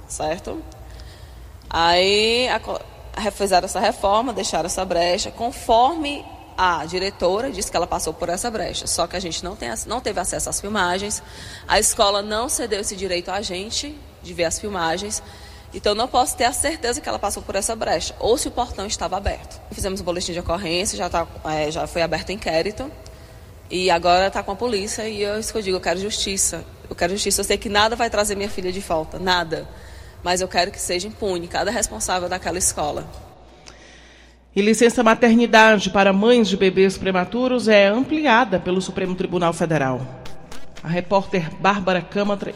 certo? 0.07 0.61
Aí 1.69 2.47
a, 2.49 3.31
fizeram 3.31 3.65
essa 3.65 3.79
reforma, 3.79 4.33
deixaram 4.33 4.67
essa 4.67 4.83
brecha, 4.85 5.31
conforme 5.31 6.25
a 6.57 6.83
diretora 6.85 7.51
disse 7.51 7.69
que 7.69 7.77
ela 7.77 7.85
passou 7.85 8.13
por 8.13 8.29
essa 8.29 8.49
brecha. 8.49 8.87
Só 8.87 9.05
que 9.05 9.15
a 9.15 9.19
gente 9.19 9.43
não, 9.43 9.55
tem, 9.55 9.69
não 9.85 10.01
teve 10.01 10.19
acesso 10.19 10.49
às 10.49 10.59
filmagens, 10.59 11.21
a 11.67 11.79
escola 11.79 12.21
não 12.21 12.49
cedeu 12.49 12.81
esse 12.81 12.95
direito 12.95 13.29
a 13.29 13.41
gente 13.41 13.95
de 14.23 14.33
ver 14.33 14.45
as 14.45 14.59
filmagens. 14.59 15.21
Então 15.73 15.93
não 15.93 16.07
posso 16.07 16.35
ter 16.35 16.45
a 16.45 16.53
certeza 16.53 16.99
que 17.01 17.07
ela 17.07 17.19
passou 17.19 17.43
por 17.43 17.55
essa 17.55 17.75
brecha, 17.75 18.15
ou 18.19 18.37
se 18.37 18.47
o 18.47 18.51
portão 18.51 18.87
estava 18.87 19.17
aberto. 19.17 19.61
Fizemos 19.71 20.01
um 20.01 20.03
boletim 20.03 20.31
de 20.31 20.39
ocorrência, 20.39 20.97
já, 20.97 21.09
tá, 21.09 21.27
é, 21.45 21.69
já 21.69 21.85
foi 21.85 22.01
aberto 22.01 22.31
inquérito, 22.31 22.89
e 23.69 23.91
agora 23.91 24.27
está 24.27 24.41
com 24.41 24.51
a 24.53 24.55
polícia, 24.55 25.07
e 25.07 25.21
eu, 25.21 25.37
isso 25.37 25.51
que 25.51 25.57
eu 25.57 25.61
digo, 25.61 25.77
eu 25.77 25.81
quero 25.81 25.99
justiça. 25.99 26.63
Eu 26.89 26.95
quero 26.95 27.11
justiça, 27.11 27.41
eu 27.41 27.45
sei 27.45 27.57
que 27.57 27.67
nada 27.67 27.97
vai 27.97 28.09
trazer 28.09 28.35
minha 28.35 28.49
filha 28.49 28.71
de 28.71 28.79
volta, 28.79 29.19
nada 29.19 29.67
mas 30.23 30.41
eu 30.41 30.47
quero 30.47 30.71
que 30.71 30.79
seja 30.79 31.07
impune 31.07 31.47
cada 31.47 31.71
responsável 31.71 32.27
daquela 32.27 32.57
escola. 32.57 33.07
E 34.55 34.61
licença 34.61 35.03
maternidade 35.03 35.91
para 35.91 36.11
mães 36.11 36.47
de 36.47 36.57
bebês 36.57 36.97
prematuros 36.97 37.67
é 37.67 37.87
ampliada 37.87 38.59
pelo 38.59 38.81
Supremo 38.81 39.13
Tribunal 39.13 39.53
Federal. 39.53 40.01
A 40.83 40.87
repórter 40.87 41.53
Bárbara 41.59 42.01
Câmara 42.01 42.55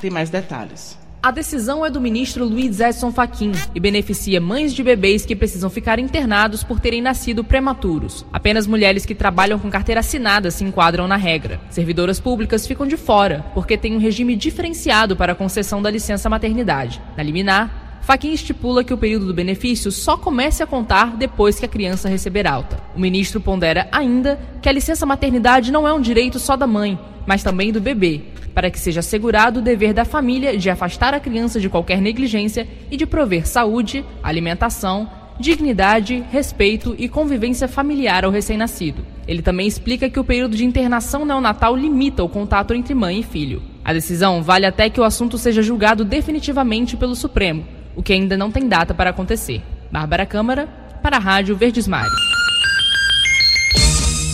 tem 0.00 0.10
mais 0.10 0.30
detalhes. 0.30 1.01
A 1.24 1.30
decisão 1.30 1.86
é 1.86 1.88
do 1.88 2.00
ministro 2.00 2.44
Luiz 2.44 2.80
Edson 2.80 3.12
Fachin 3.12 3.52
e 3.72 3.78
beneficia 3.78 4.40
mães 4.40 4.74
de 4.74 4.82
bebês 4.82 5.24
que 5.24 5.36
precisam 5.36 5.70
ficar 5.70 6.00
internados 6.00 6.64
por 6.64 6.80
terem 6.80 7.00
nascido 7.00 7.44
prematuros. 7.44 8.26
Apenas 8.32 8.66
mulheres 8.66 9.06
que 9.06 9.14
trabalham 9.14 9.56
com 9.56 9.70
carteira 9.70 10.00
assinada 10.00 10.50
se 10.50 10.64
enquadram 10.64 11.06
na 11.06 11.14
regra. 11.14 11.60
Servidoras 11.70 12.18
públicas 12.18 12.66
ficam 12.66 12.88
de 12.88 12.96
fora, 12.96 13.46
porque 13.54 13.78
tem 13.78 13.94
um 13.94 14.00
regime 14.00 14.34
diferenciado 14.34 15.14
para 15.14 15.30
a 15.30 15.36
concessão 15.36 15.80
da 15.80 15.92
licença 15.92 16.28
maternidade. 16.28 17.00
Na 17.16 17.22
liminar, 17.22 17.81
Fachin 18.02 18.32
estipula 18.32 18.82
que 18.82 18.92
o 18.92 18.98
período 18.98 19.26
do 19.26 19.34
benefício 19.34 19.92
só 19.92 20.16
comece 20.16 20.60
a 20.60 20.66
contar 20.66 21.16
depois 21.16 21.60
que 21.60 21.64
a 21.64 21.68
criança 21.68 22.08
receber 22.08 22.48
alta. 22.48 22.82
O 22.96 23.00
ministro 23.00 23.40
pondera 23.40 23.88
ainda 23.92 24.40
que 24.60 24.68
a 24.68 24.72
licença 24.72 25.06
maternidade 25.06 25.70
não 25.70 25.86
é 25.86 25.92
um 25.92 26.00
direito 26.00 26.40
só 26.40 26.56
da 26.56 26.66
mãe, 26.66 26.98
mas 27.24 27.44
também 27.44 27.72
do 27.72 27.80
bebê, 27.80 28.20
para 28.52 28.70
que 28.72 28.78
seja 28.78 29.00
assegurado 29.00 29.60
o 29.60 29.62
dever 29.62 29.94
da 29.94 30.04
família 30.04 30.58
de 30.58 30.68
afastar 30.68 31.14
a 31.14 31.20
criança 31.20 31.60
de 31.60 31.68
qualquer 31.68 32.00
negligência 32.00 32.66
e 32.90 32.96
de 32.96 33.06
prover 33.06 33.46
saúde, 33.46 34.04
alimentação, 34.20 35.08
dignidade, 35.38 36.24
respeito 36.30 36.96
e 36.98 37.08
convivência 37.08 37.68
familiar 37.68 38.24
ao 38.24 38.32
recém-nascido. 38.32 39.06
Ele 39.28 39.42
também 39.42 39.68
explica 39.68 40.10
que 40.10 40.18
o 40.18 40.24
período 40.24 40.56
de 40.56 40.64
internação 40.64 41.24
neonatal 41.24 41.76
limita 41.76 42.24
o 42.24 42.28
contato 42.28 42.74
entre 42.74 42.94
mãe 42.94 43.20
e 43.20 43.22
filho. 43.22 43.62
A 43.84 43.92
decisão 43.92 44.42
vale 44.42 44.66
até 44.66 44.90
que 44.90 45.00
o 45.00 45.04
assunto 45.04 45.38
seja 45.38 45.62
julgado 45.62 46.04
definitivamente 46.04 46.96
pelo 46.96 47.14
Supremo, 47.14 47.64
o 47.94 48.02
que 48.02 48.12
ainda 48.12 48.36
não 48.36 48.50
tem 48.50 48.68
data 48.68 48.94
para 48.94 49.10
acontecer. 49.10 49.62
Bárbara 49.90 50.24
Câmara, 50.24 50.66
para 51.02 51.16
a 51.16 51.20
Rádio 51.20 51.56
Verdes 51.56 51.86
Mares. 51.86 52.12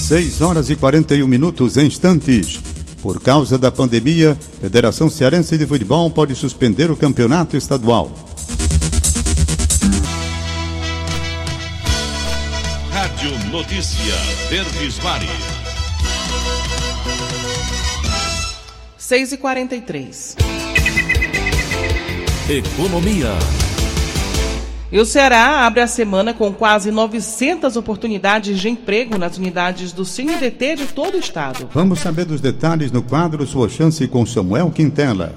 6 0.08 0.40
horas 0.40 0.70
e 0.70 0.76
41 0.76 1.26
minutos 1.26 1.76
em 1.76 1.86
instantes. 1.86 2.60
Por 3.02 3.20
causa 3.20 3.58
da 3.58 3.70
pandemia, 3.70 4.32
a 4.32 4.60
Federação 4.60 5.08
Cearense 5.08 5.56
de 5.56 5.66
Futebol 5.66 6.10
pode 6.10 6.34
suspender 6.34 6.90
o 6.90 6.96
campeonato 6.96 7.56
estadual. 7.56 8.10
Rádio 12.90 13.50
Notícia 13.50 14.14
Verdes 14.48 14.98
Mares. 15.02 15.28
6 18.96 19.32
e 19.32 19.36
43 19.36 20.57
Economia. 22.50 23.34
E 24.90 24.98
o 24.98 25.04
Ceará 25.04 25.66
abre 25.66 25.82
a 25.82 25.86
semana 25.86 26.32
com 26.32 26.50
quase 26.50 26.90
900 26.90 27.76
oportunidades 27.76 28.58
de 28.58 28.70
emprego 28.70 29.18
nas 29.18 29.36
unidades 29.36 29.92
do 29.92 30.02
CineDT 30.02 30.76
de 30.76 30.86
todo 30.86 31.16
o 31.16 31.18
estado. 31.18 31.68
Vamos 31.74 32.00
saber 32.00 32.24
dos 32.24 32.40
detalhes 32.40 32.90
no 32.90 33.02
quadro 33.02 33.46
Sua 33.46 33.68
Chance 33.68 34.08
com 34.08 34.24
Samuel 34.24 34.70
Quintela. 34.70 35.34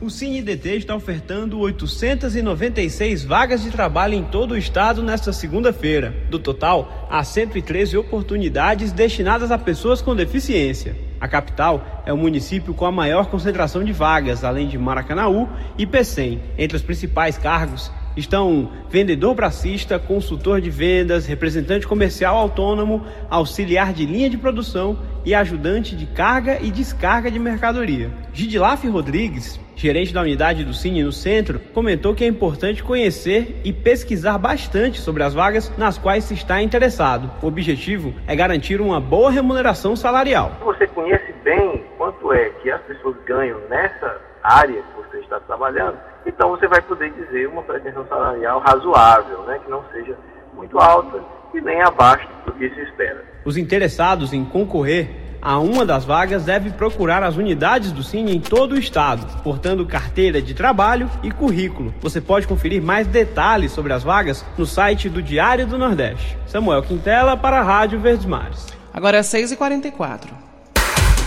O 0.00 0.10
CineDT 0.10 0.78
está 0.78 0.96
ofertando 0.96 1.60
896 1.60 3.22
vagas 3.22 3.62
de 3.62 3.70
trabalho 3.70 4.14
em 4.14 4.24
todo 4.24 4.54
o 4.54 4.58
estado 4.58 5.00
nesta 5.00 5.32
segunda-feira. 5.32 6.12
Do 6.28 6.40
total, 6.40 7.06
há 7.08 7.22
113 7.22 7.96
oportunidades 7.96 8.90
destinadas 8.90 9.52
a 9.52 9.58
pessoas 9.58 10.02
com 10.02 10.12
deficiência. 10.12 10.96
A 11.20 11.26
capital 11.26 12.02
é 12.06 12.12
o 12.12 12.16
município 12.16 12.72
com 12.72 12.84
a 12.84 12.92
maior 12.92 13.26
concentração 13.26 13.82
de 13.82 13.92
vagas, 13.92 14.44
além 14.44 14.68
de 14.68 14.78
Maracanaú 14.78 15.48
e 15.76 15.86
Pecém. 15.86 16.40
Entre 16.56 16.76
os 16.76 16.82
principais 16.82 17.36
cargos 17.36 17.90
estão 18.16 18.70
vendedor 18.90 19.34
bracista, 19.34 19.98
consultor 19.98 20.60
de 20.60 20.70
vendas, 20.70 21.26
representante 21.26 21.86
comercial 21.86 22.36
autônomo, 22.36 23.04
auxiliar 23.30 23.92
de 23.92 24.06
linha 24.06 24.30
de 24.30 24.38
produção 24.38 24.98
e 25.24 25.34
ajudante 25.34 25.96
de 25.96 26.06
carga 26.06 26.58
e 26.60 26.70
descarga 26.70 27.30
de 27.30 27.38
mercadoria. 27.38 28.10
Gidilaf 28.32 28.86
Rodrigues, 28.86 29.58
gerente 29.78 30.12
da 30.12 30.20
unidade 30.20 30.64
do 30.64 30.74
Cine 30.74 31.04
no 31.04 31.12
centro, 31.12 31.60
comentou 31.72 32.12
que 32.12 32.24
é 32.24 32.26
importante 32.26 32.82
conhecer 32.82 33.60
e 33.64 33.72
pesquisar 33.72 34.36
bastante 34.36 35.00
sobre 35.00 35.22
as 35.22 35.32
vagas 35.32 35.72
nas 35.78 35.96
quais 35.96 36.24
se 36.24 36.34
está 36.34 36.60
interessado. 36.60 37.30
O 37.40 37.46
objetivo 37.46 38.12
é 38.26 38.34
garantir 38.34 38.80
uma 38.80 39.00
boa 39.00 39.30
remuneração 39.30 39.94
salarial. 39.94 40.50
Você 40.64 40.88
conhece 40.88 41.32
bem 41.44 41.84
quanto 41.96 42.32
é 42.32 42.50
que 42.60 42.68
as 42.70 42.82
pessoas 42.82 43.16
ganham 43.24 43.60
nessa 43.70 44.20
área 44.42 44.82
que 44.82 44.96
você 44.96 45.18
está 45.18 45.38
trabalhando, 45.40 45.96
então 46.26 46.50
você 46.50 46.66
vai 46.66 46.82
poder 46.82 47.12
dizer 47.12 47.46
uma 47.46 47.62
pretensão 47.62 48.04
salarial 48.08 48.58
razoável, 48.58 49.42
né, 49.42 49.60
que 49.64 49.70
não 49.70 49.84
seja 49.92 50.16
muito 50.54 50.76
alta 50.78 51.22
e 51.54 51.60
nem 51.60 51.80
abaixo 51.82 52.28
do 52.44 52.52
que 52.52 52.68
se 52.70 52.80
espera. 52.80 53.24
Os 53.44 53.56
interessados 53.56 54.32
em 54.32 54.44
concorrer 54.44 55.27
a 55.40 55.58
uma 55.58 55.84
das 55.84 56.04
vagas 56.04 56.44
devem 56.44 56.72
procurar 56.72 57.22
as 57.22 57.36
unidades 57.36 57.92
do 57.92 58.02
Cine 58.02 58.36
em 58.36 58.40
todo 58.40 58.72
o 58.72 58.78
estado, 58.78 59.26
portando 59.42 59.86
carteira 59.86 60.42
de 60.42 60.54
trabalho 60.54 61.10
e 61.22 61.30
currículo. 61.30 61.94
Você 62.00 62.20
pode 62.20 62.46
conferir 62.46 62.82
mais 62.82 63.06
detalhes 63.06 63.72
sobre 63.72 63.92
as 63.92 64.02
vagas 64.02 64.44
no 64.56 64.66
site 64.66 65.08
do 65.08 65.22
Diário 65.22 65.66
do 65.66 65.78
Nordeste. 65.78 66.36
Samuel 66.46 66.82
Quintela 66.82 67.36
para 67.36 67.60
a 67.60 67.62
Rádio 67.62 68.00
Verdes 68.00 68.26
Mares. 68.26 68.66
Agora 68.92 69.18
é 69.18 69.20
6h44. 69.20 70.28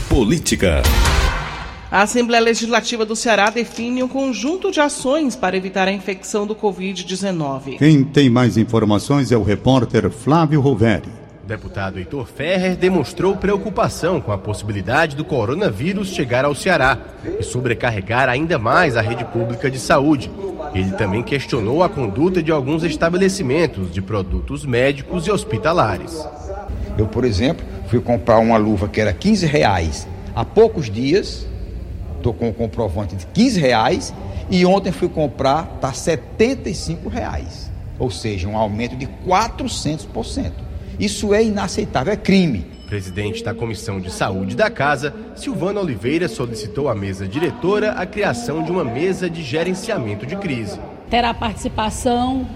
Política. 0.09 0.81
A 1.91 2.03
Assembleia 2.03 2.41
Legislativa 2.41 3.05
do 3.05 3.17
Ceará 3.17 3.49
define 3.49 4.01
um 4.01 4.07
conjunto 4.07 4.71
de 4.71 4.79
ações 4.79 5.35
para 5.35 5.57
evitar 5.57 5.89
a 5.89 5.91
infecção 5.91 6.47
do 6.47 6.55
Covid-19. 6.55 7.77
Quem 7.77 8.03
tem 8.03 8.29
mais 8.29 8.55
informações 8.55 9.31
é 9.31 9.37
o 9.37 9.43
repórter 9.43 10.09
Flávio 10.09 10.61
Roveri. 10.61 11.20
Deputado 11.51 11.99
Heitor 11.99 12.25
Ferrer 12.25 12.77
demonstrou 12.77 13.35
preocupação 13.35 14.21
com 14.21 14.31
a 14.31 14.37
possibilidade 14.37 15.17
do 15.17 15.25
coronavírus 15.25 16.07
chegar 16.07 16.45
ao 16.45 16.55
Ceará 16.55 16.97
e 17.37 17.43
sobrecarregar 17.43 18.29
ainda 18.29 18.57
mais 18.57 18.95
a 18.95 19.01
rede 19.01 19.25
pública 19.25 19.69
de 19.69 19.77
saúde. 19.77 20.31
Ele 20.73 20.91
também 20.91 21.21
questionou 21.21 21.83
a 21.83 21.89
conduta 21.89 22.41
de 22.41 22.53
alguns 22.53 22.85
estabelecimentos 22.85 23.91
de 23.91 24.01
produtos 24.01 24.65
médicos 24.65 25.27
e 25.27 25.31
hospitalares. 25.31 26.25
Eu, 26.97 27.05
por 27.07 27.25
exemplo, 27.25 27.65
fui 27.87 27.99
comprar 27.99 28.39
uma 28.39 28.55
luva 28.55 28.87
que 28.87 29.01
era 29.01 29.11
15 29.11 29.45
reais 29.45 30.07
há 30.33 30.45
poucos 30.45 30.89
dias 30.89 31.45
estou 32.15 32.33
com 32.33 32.47
o 32.47 32.53
comprovante 32.53 33.13
de 33.13 33.25
15 33.25 33.59
reais 33.59 34.13
e 34.49 34.65
ontem 34.65 34.93
fui 34.93 35.09
comprar, 35.09 35.69
está 35.75 35.91
75 35.91 37.09
reais. 37.09 37.69
Ou 37.99 38.09
seja, 38.09 38.47
um 38.47 38.55
aumento 38.55 38.95
de 38.95 39.05
400%. 39.27 40.70
Isso 41.01 41.33
é 41.33 41.43
inaceitável, 41.43 42.13
é 42.13 42.15
crime. 42.15 42.63
Presidente 42.87 43.43
da 43.43 43.55
Comissão 43.55 43.99
de 43.99 44.11
Saúde 44.11 44.55
da 44.55 44.69
Casa, 44.69 45.11
Silvana 45.35 45.79
Oliveira 45.79 46.27
solicitou 46.27 46.87
à 46.87 46.93
mesa 46.93 47.27
diretora 47.27 47.93
a 47.93 48.05
criação 48.05 48.61
de 48.61 48.71
uma 48.71 48.83
mesa 48.83 49.27
de 49.27 49.41
gerenciamento 49.41 50.27
de 50.27 50.35
crise. 50.35 50.79
Terá 51.09 51.33
participação 51.33 52.47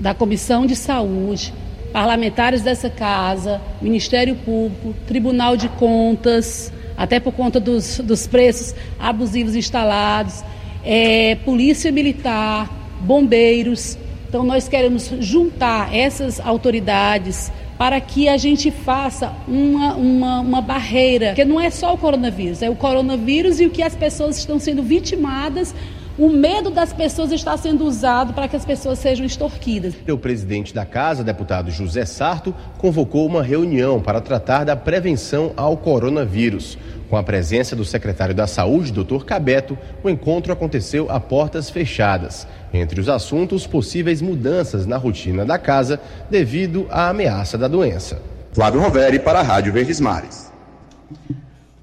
da 0.00 0.12
Comissão 0.12 0.66
de 0.66 0.74
Saúde, 0.74 1.54
parlamentares 1.92 2.62
dessa 2.62 2.90
casa, 2.90 3.60
Ministério 3.80 4.34
Público, 4.34 4.92
Tribunal 5.06 5.56
de 5.56 5.68
Contas, 5.68 6.72
até 6.96 7.20
por 7.20 7.32
conta 7.32 7.60
dos, 7.60 8.00
dos 8.00 8.26
preços 8.26 8.74
abusivos 8.98 9.54
instalados, 9.54 10.42
é, 10.84 11.36
polícia 11.44 11.92
militar, 11.92 12.68
bombeiros. 13.02 13.96
Então, 14.28 14.44
nós 14.44 14.68
queremos 14.68 15.10
juntar 15.20 15.94
essas 15.94 16.40
autoridades 16.40 17.52
para 17.78 18.00
que 18.00 18.28
a 18.28 18.36
gente 18.36 18.70
faça 18.70 19.32
uma, 19.46 19.94
uma, 19.94 20.40
uma 20.40 20.60
barreira, 20.60 21.34
que 21.34 21.44
não 21.44 21.60
é 21.60 21.70
só 21.70 21.94
o 21.94 21.98
coronavírus, 21.98 22.62
é 22.62 22.70
o 22.70 22.74
coronavírus 22.74 23.60
e 23.60 23.66
o 23.66 23.70
que 23.70 23.82
as 23.82 23.94
pessoas 23.94 24.38
estão 24.38 24.58
sendo 24.58 24.82
vitimadas 24.82 25.74
o 26.18 26.30
medo 26.30 26.70
das 26.70 26.92
pessoas 26.92 27.30
está 27.30 27.56
sendo 27.56 27.84
usado 27.84 28.32
para 28.32 28.48
que 28.48 28.56
as 28.56 28.64
pessoas 28.64 28.98
sejam 28.98 29.26
extorquidas. 29.26 29.94
O 30.08 30.18
presidente 30.18 30.74
da 30.74 30.84
casa, 30.84 31.22
deputado 31.22 31.70
José 31.70 32.04
Sarto, 32.06 32.54
convocou 32.78 33.26
uma 33.26 33.42
reunião 33.42 34.00
para 34.00 34.20
tratar 34.20 34.64
da 34.64 34.74
prevenção 34.74 35.52
ao 35.56 35.76
coronavírus. 35.76 36.78
Com 37.10 37.16
a 37.16 37.22
presença 37.22 37.76
do 37.76 37.84
secretário 37.84 38.34
da 38.34 38.46
Saúde, 38.46 38.92
Dr. 38.92 39.24
Cabeto, 39.24 39.78
o 40.02 40.10
encontro 40.10 40.52
aconteceu 40.52 41.06
a 41.10 41.20
portas 41.20 41.70
fechadas. 41.70 42.46
Entre 42.72 43.00
os 43.00 43.08
assuntos, 43.08 43.66
possíveis 43.66 44.20
mudanças 44.20 44.86
na 44.86 44.96
rotina 44.96 45.44
da 45.44 45.58
casa 45.58 46.00
devido 46.30 46.86
à 46.90 47.10
ameaça 47.10 47.56
da 47.56 47.68
doença. 47.68 48.20
Flávio 48.52 48.80
Roveri 48.80 49.18
para 49.18 49.40
a 49.40 49.42
Rádio 49.42 49.72
Verdes 49.72 50.00
Mares. 50.00 50.50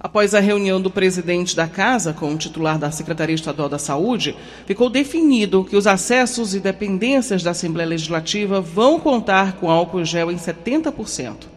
Após 0.03 0.35
a 0.35 0.41
reunião 0.41 0.81
do 0.81 0.91
presidente 0.91 1.55
da 1.55 1.65
Casa 1.65 2.11
com 2.11 2.33
o 2.33 2.37
titular 2.37 2.77
da 2.77 2.91
Secretaria 2.91 3.33
Estadual 3.33 3.69
da 3.69 3.79
Saúde, 3.79 4.35
ficou 4.67 4.89
definido 4.89 5.63
que 5.63 5.77
os 5.77 5.87
acessos 5.87 6.53
e 6.53 6.59
dependências 6.59 7.41
da 7.41 7.51
Assembleia 7.51 7.87
Legislativa 7.87 8.59
vão 8.59 8.99
contar 8.99 9.53
com 9.53 9.71
álcool 9.71 10.03
gel 10.03 10.29
em 10.29 10.35
70%. 10.35 11.47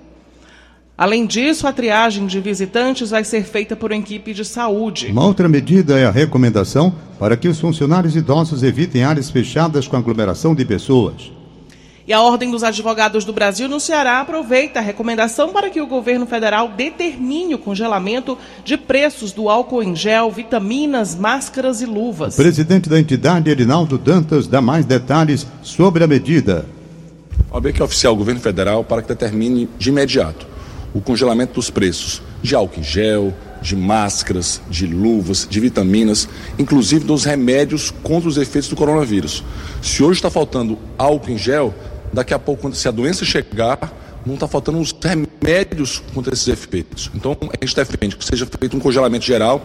Além 0.97 1.27
disso, 1.27 1.67
a 1.67 1.73
triagem 1.73 2.25
de 2.25 2.41
visitantes 2.41 3.11
vai 3.11 3.25
ser 3.25 3.43
feita 3.43 3.75
por 3.75 3.91
equipe 3.91 4.33
de 4.33 4.45
saúde. 4.45 5.09
Uma 5.09 5.27
outra 5.27 5.49
medida 5.49 5.99
é 5.99 6.07
a 6.07 6.11
recomendação 6.13 6.95
para 7.19 7.37
que 7.37 7.49
os 7.49 7.59
funcionários 7.59 8.15
idosos 8.15 8.63
evitem 8.63 9.03
áreas 9.03 9.29
fechadas 9.29 9.89
com 9.89 9.97
aglomeração 9.97 10.55
de 10.55 10.65
pessoas. 10.65 11.36
E 12.09 12.13
a 12.13 12.21
Ordem 12.21 12.53
dos 12.53 12.63
Advogados 12.63 13.25
do 13.25 13.33
Brasil 13.33 13.69
no 13.69 13.81
Ceará 13.81 14.21
aproveita 14.21 14.79
a 14.79 14.83
recomendação 14.83 15.53
para 15.53 15.69
que 15.69 15.81
o 15.81 15.89
governo 15.89 16.25
federal 16.25 16.69
determine 16.69 17.57
o 17.57 17.59
congelamento 17.59 18.39
de 18.65 18.77
preços 18.77 19.33
do 19.33 19.49
álcool 19.49 19.83
em 19.83 19.97
gel, 19.97 20.31
vitaminas, 20.31 21.17
máscaras 21.17 21.81
e 21.81 21.85
luvas. 21.85 22.35
O 22.35 22.37
presidente 22.37 22.89
da 22.89 23.01
entidade, 23.01 23.51
Erinaldo 23.51 23.99
Dantas, 23.99 24.47
dá 24.47 24.61
mais 24.61 24.85
detalhes 24.85 25.45
sobre 25.63 26.05
a 26.05 26.07
medida. 26.07 26.65
A 27.51 27.57
OAB 27.57 27.73
que 27.73 27.83
é 27.83 27.85
oficial 27.85 28.15
o 28.15 28.17
governo 28.17 28.41
federal 28.41 28.85
para 28.85 29.03
que 29.03 29.09
determine 29.09 29.69
de 29.77 29.89
imediato 29.89 30.47
o 30.95 31.01
congelamento 31.01 31.55
dos 31.55 31.71
preços 31.71 32.23
de 32.41 32.55
álcool 32.55 32.81
em 32.81 32.85
gel, 32.85 33.35
de 33.61 33.75
máscaras, 33.75 34.63
de 34.71 34.87
luvas, 34.87 35.47
de 35.51 35.59
vitaminas, 35.59 36.29
inclusive 36.57 37.05
dos 37.05 37.25
remédios 37.25 37.93
contra 38.03 38.29
os 38.29 38.37
efeitos 38.37 38.71
do 38.71 38.77
coronavírus. 38.77 39.43
Se 39.83 40.05
hoje 40.05 40.19
está 40.19 40.31
faltando 40.31 40.79
álcool 40.97 41.33
em 41.33 41.37
gel, 41.37 41.75
daqui 42.17 42.33
a 42.33 42.39
pouco, 42.39 42.75
se 42.75 42.89
a 42.89 42.91
doença 42.91 43.27
chegar, 43.27 43.93
não 44.25 44.35
está 44.35 44.49
faltando 44.49 44.81
os 44.81 44.91
remédios 44.91 46.03
contra 46.15 46.33
esses 46.33 46.49
efeitos. 46.49 47.11
Então, 47.15 47.37
a 47.43 47.65
gente 47.65 47.77
defende 47.77 48.17
que 48.17 48.25
seja 48.25 48.49
feito 48.59 48.75
um 48.75 48.81
congelamento 48.81 49.27
geral, 49.27 49.63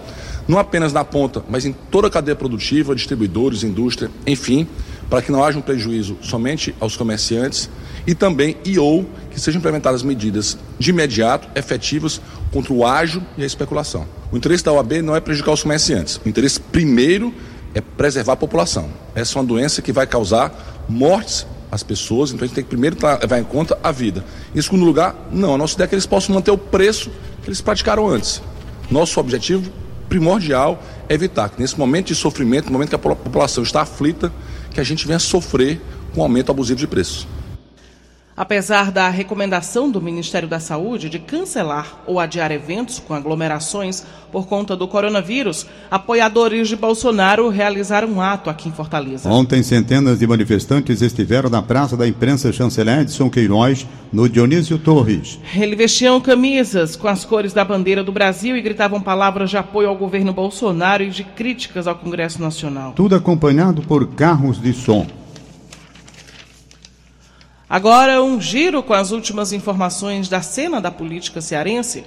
não 0.50 0.60
apenas 0.60 0.91
na 0.91 1.05
ponta, 1.05 1.41
mas 1.50 1.65
em 1.65 1.72
toda 1.72 2.08
a 2.08 2.12
cadeia 2.12 2.36
produtiva, 2.36 2.93
distribuidores, 2.93 3.63
indústria, 3.63 4.12
enfim, 4.27 4.67
para 5.10 5.22
que 5.22 5.31
não 5.31 5.41
haja 5.41 5.58
um 5.58 5.62
prejuízo 5.62 6.17
somente 6.22 6.75
aos 6.77 6.98
comerciantes 6.98 7.70
e 8.05 8.13
também 8.13 8.58
e 8.65 8.77
ou 8.77 9.05
que 9.31 9.39
sejam 9.39 9.60
implementadas 9.60 10.03
medidas 10.03 10.58
de 10.77 10.89
imediato, 10.89 11.48
efetivas, 11.55 12.20
contra 12.51 12.74
o 12.74 12.86
ágio 12.86 13.25
e 13.38 13.43
a 13.43 13.46
especulação. 13.46 14.05
O 14.29 14.36
interesse 14.36 14.63
da 14.63 14.74
OAB 14.74 15.01
não 15.01 15.15
é 15.15 15.22
prejudicar 15.22 15.53
os 15.53 15.63
comerciantes. 15.63 16.20
O 16.24 16.27
interesse 16.27 16.60
primeiro 16.60 17.34
é 17.74 17.79
preservar 17.79 18.34
a 18.34 18.38
população. 18.38 18.89
Essa 19.15 19.38
é 19.38 19.41
uma 19.41 19.48
doença 19.48 19.81
que 19.81 19.93
vai 19.93 20.05
causar 20.05 20.84
mortes 20.89 21.46
às 21.71 21.81
pessoas, 21.81 22.31
então 22.31 22.43
a 22.43 22.47
gente 22.47 22.55
tem 22.55 22.63
que 22.63 22.69
primeiro 22.69 22.97
levar 23.21 23.39
em 23.39 23.43
conta 23.43 23.77
a 23.81 23.91
vida. 23.91 24.25
Em 24.53 24.61
segundo 24.61 24.83
lugar, 24.83 25.15
não, 25.31 25.55
a 25.55 25.57
nossa 25.57 25.75
ideia 25.75 25.85
é 25.85 25.87
que 25.87 25.95
eles 25.95 26.05
possam 26.05 26.35
manter 26.35 26.51
o 26.51 26.57
preço 26.57 27.09
que 27.41 27.49
eles 27.49 27.61
praticaram 27.61 28.07
antes. 28.07 28.41
Nosso 28.89 29.19
objetivo 29.19 29.71
primordial 30.09 30.83
é 31.07 31.13
evitar 31.13 31.49
que 31.49 31.61
nesse 31.61 31.79
momento 31.79 32.07
de 32.07 32.15
sofrimento, 32.15 32.65
no 32.65 32.73
momento 32.73 32.89
que 32.89 32.95
a 32.95 32.99
população 32.99 33.63
está 33.63 33.81
aflita, 33.81 34.31
que 34.71 34.79
a 34.81 34.83
gente 34.83 35.07
venha 35.07 35.19
sofrer 35.19 35.79
com 36.13 36.19
um 36.19 36.23
aumento 36.23 36.51
abusivo 36.51 36.77
de 36.77 36.87
preços. 36.87 37.25
Apesar 38.41 38.91
da 38.91 39.07
recomendação 39.07 39.91
do 39.91 40.01
Ministério 40.01 40.50
da 40.50 40.60
Saúde 40.60 41.10
de 41.10 41.19
cancelar 41.19 42.01
ou 42.07 42.19
adiar 42.19 42.51
eventos 42.51 42.98
com 42.98 43.13
aglomerações 43.13 44.03
por 44.31 44.48
conta 44.48 44.75
do 44.75 44.88
coronavírus, 44.88 45.67
apoiadores 45.91 46.67
de 46.67 46.75
Bolsonaro 46.75 47.50
realizaram 47.50 48.07
um 48.07 48.19
ato 48.19 48.50
aqui 48.50 48.67
em 48.67 48.71
Fortaleza. 48.71 49.29
Ontem, 49.29 49.62
centenas 49.62 50.17
de 50.17 50.25
manifestantes 50.25 51.03
estiveram 51.03 51.51
na 51.51 51.62
Praça 51.62 51.95
da 51.95 52.07
Imprensa 52.07 52.51
Chanceler 52.51 53.01
Edson 53.01 53.29
Queiroz, 53.29 53.86
no 54.12 54.27
Dionísio 54.27 54.79
Torres. 54.79 55.39
Eles 55.55 55.77
vestiam 55.77 56.19
camisas 56.19 56.95
com 56.95 57.07
as 57.07 57.24
cores 57.24 57.53
da 57.53 57.63
bandeira 57.63 58.03
do 58.03 58.12
Brasil 58.12 58.57
e 58.57 58.62
gritavam 58.63 59.00
palavras 59.00 59.51
de 59.51 59.57
apoio 59.57 59.88
ao 59.88 59.95
governo 59.95 60.33
Bolsonaro 60.33 61.03
e 61.03 61.12
de 61.12 61.24
críticas 61.24 61.86
ao 61.86 61.93
Congresso 61.93 62.41
Nacional. 62.41 62.93
Tudo 62.93 63.13
acompanhado 63.13 63.83
por 63.83 64.07
carros 64.07 64.60
de 64.60 64.74
som. 64.74 65.05
Agora, 67.71 68.21
um 68.21 68.41
giro 68.41 68.83
com 68.83 68.93
as 68.93 69.11
últimas 69.11 69.53
informações 69.53 70.27
da 70.27 70.41
cena 70.41 70.81
da 70.81 70.91
política 70.91 71.39
cearense. 71.39 72.03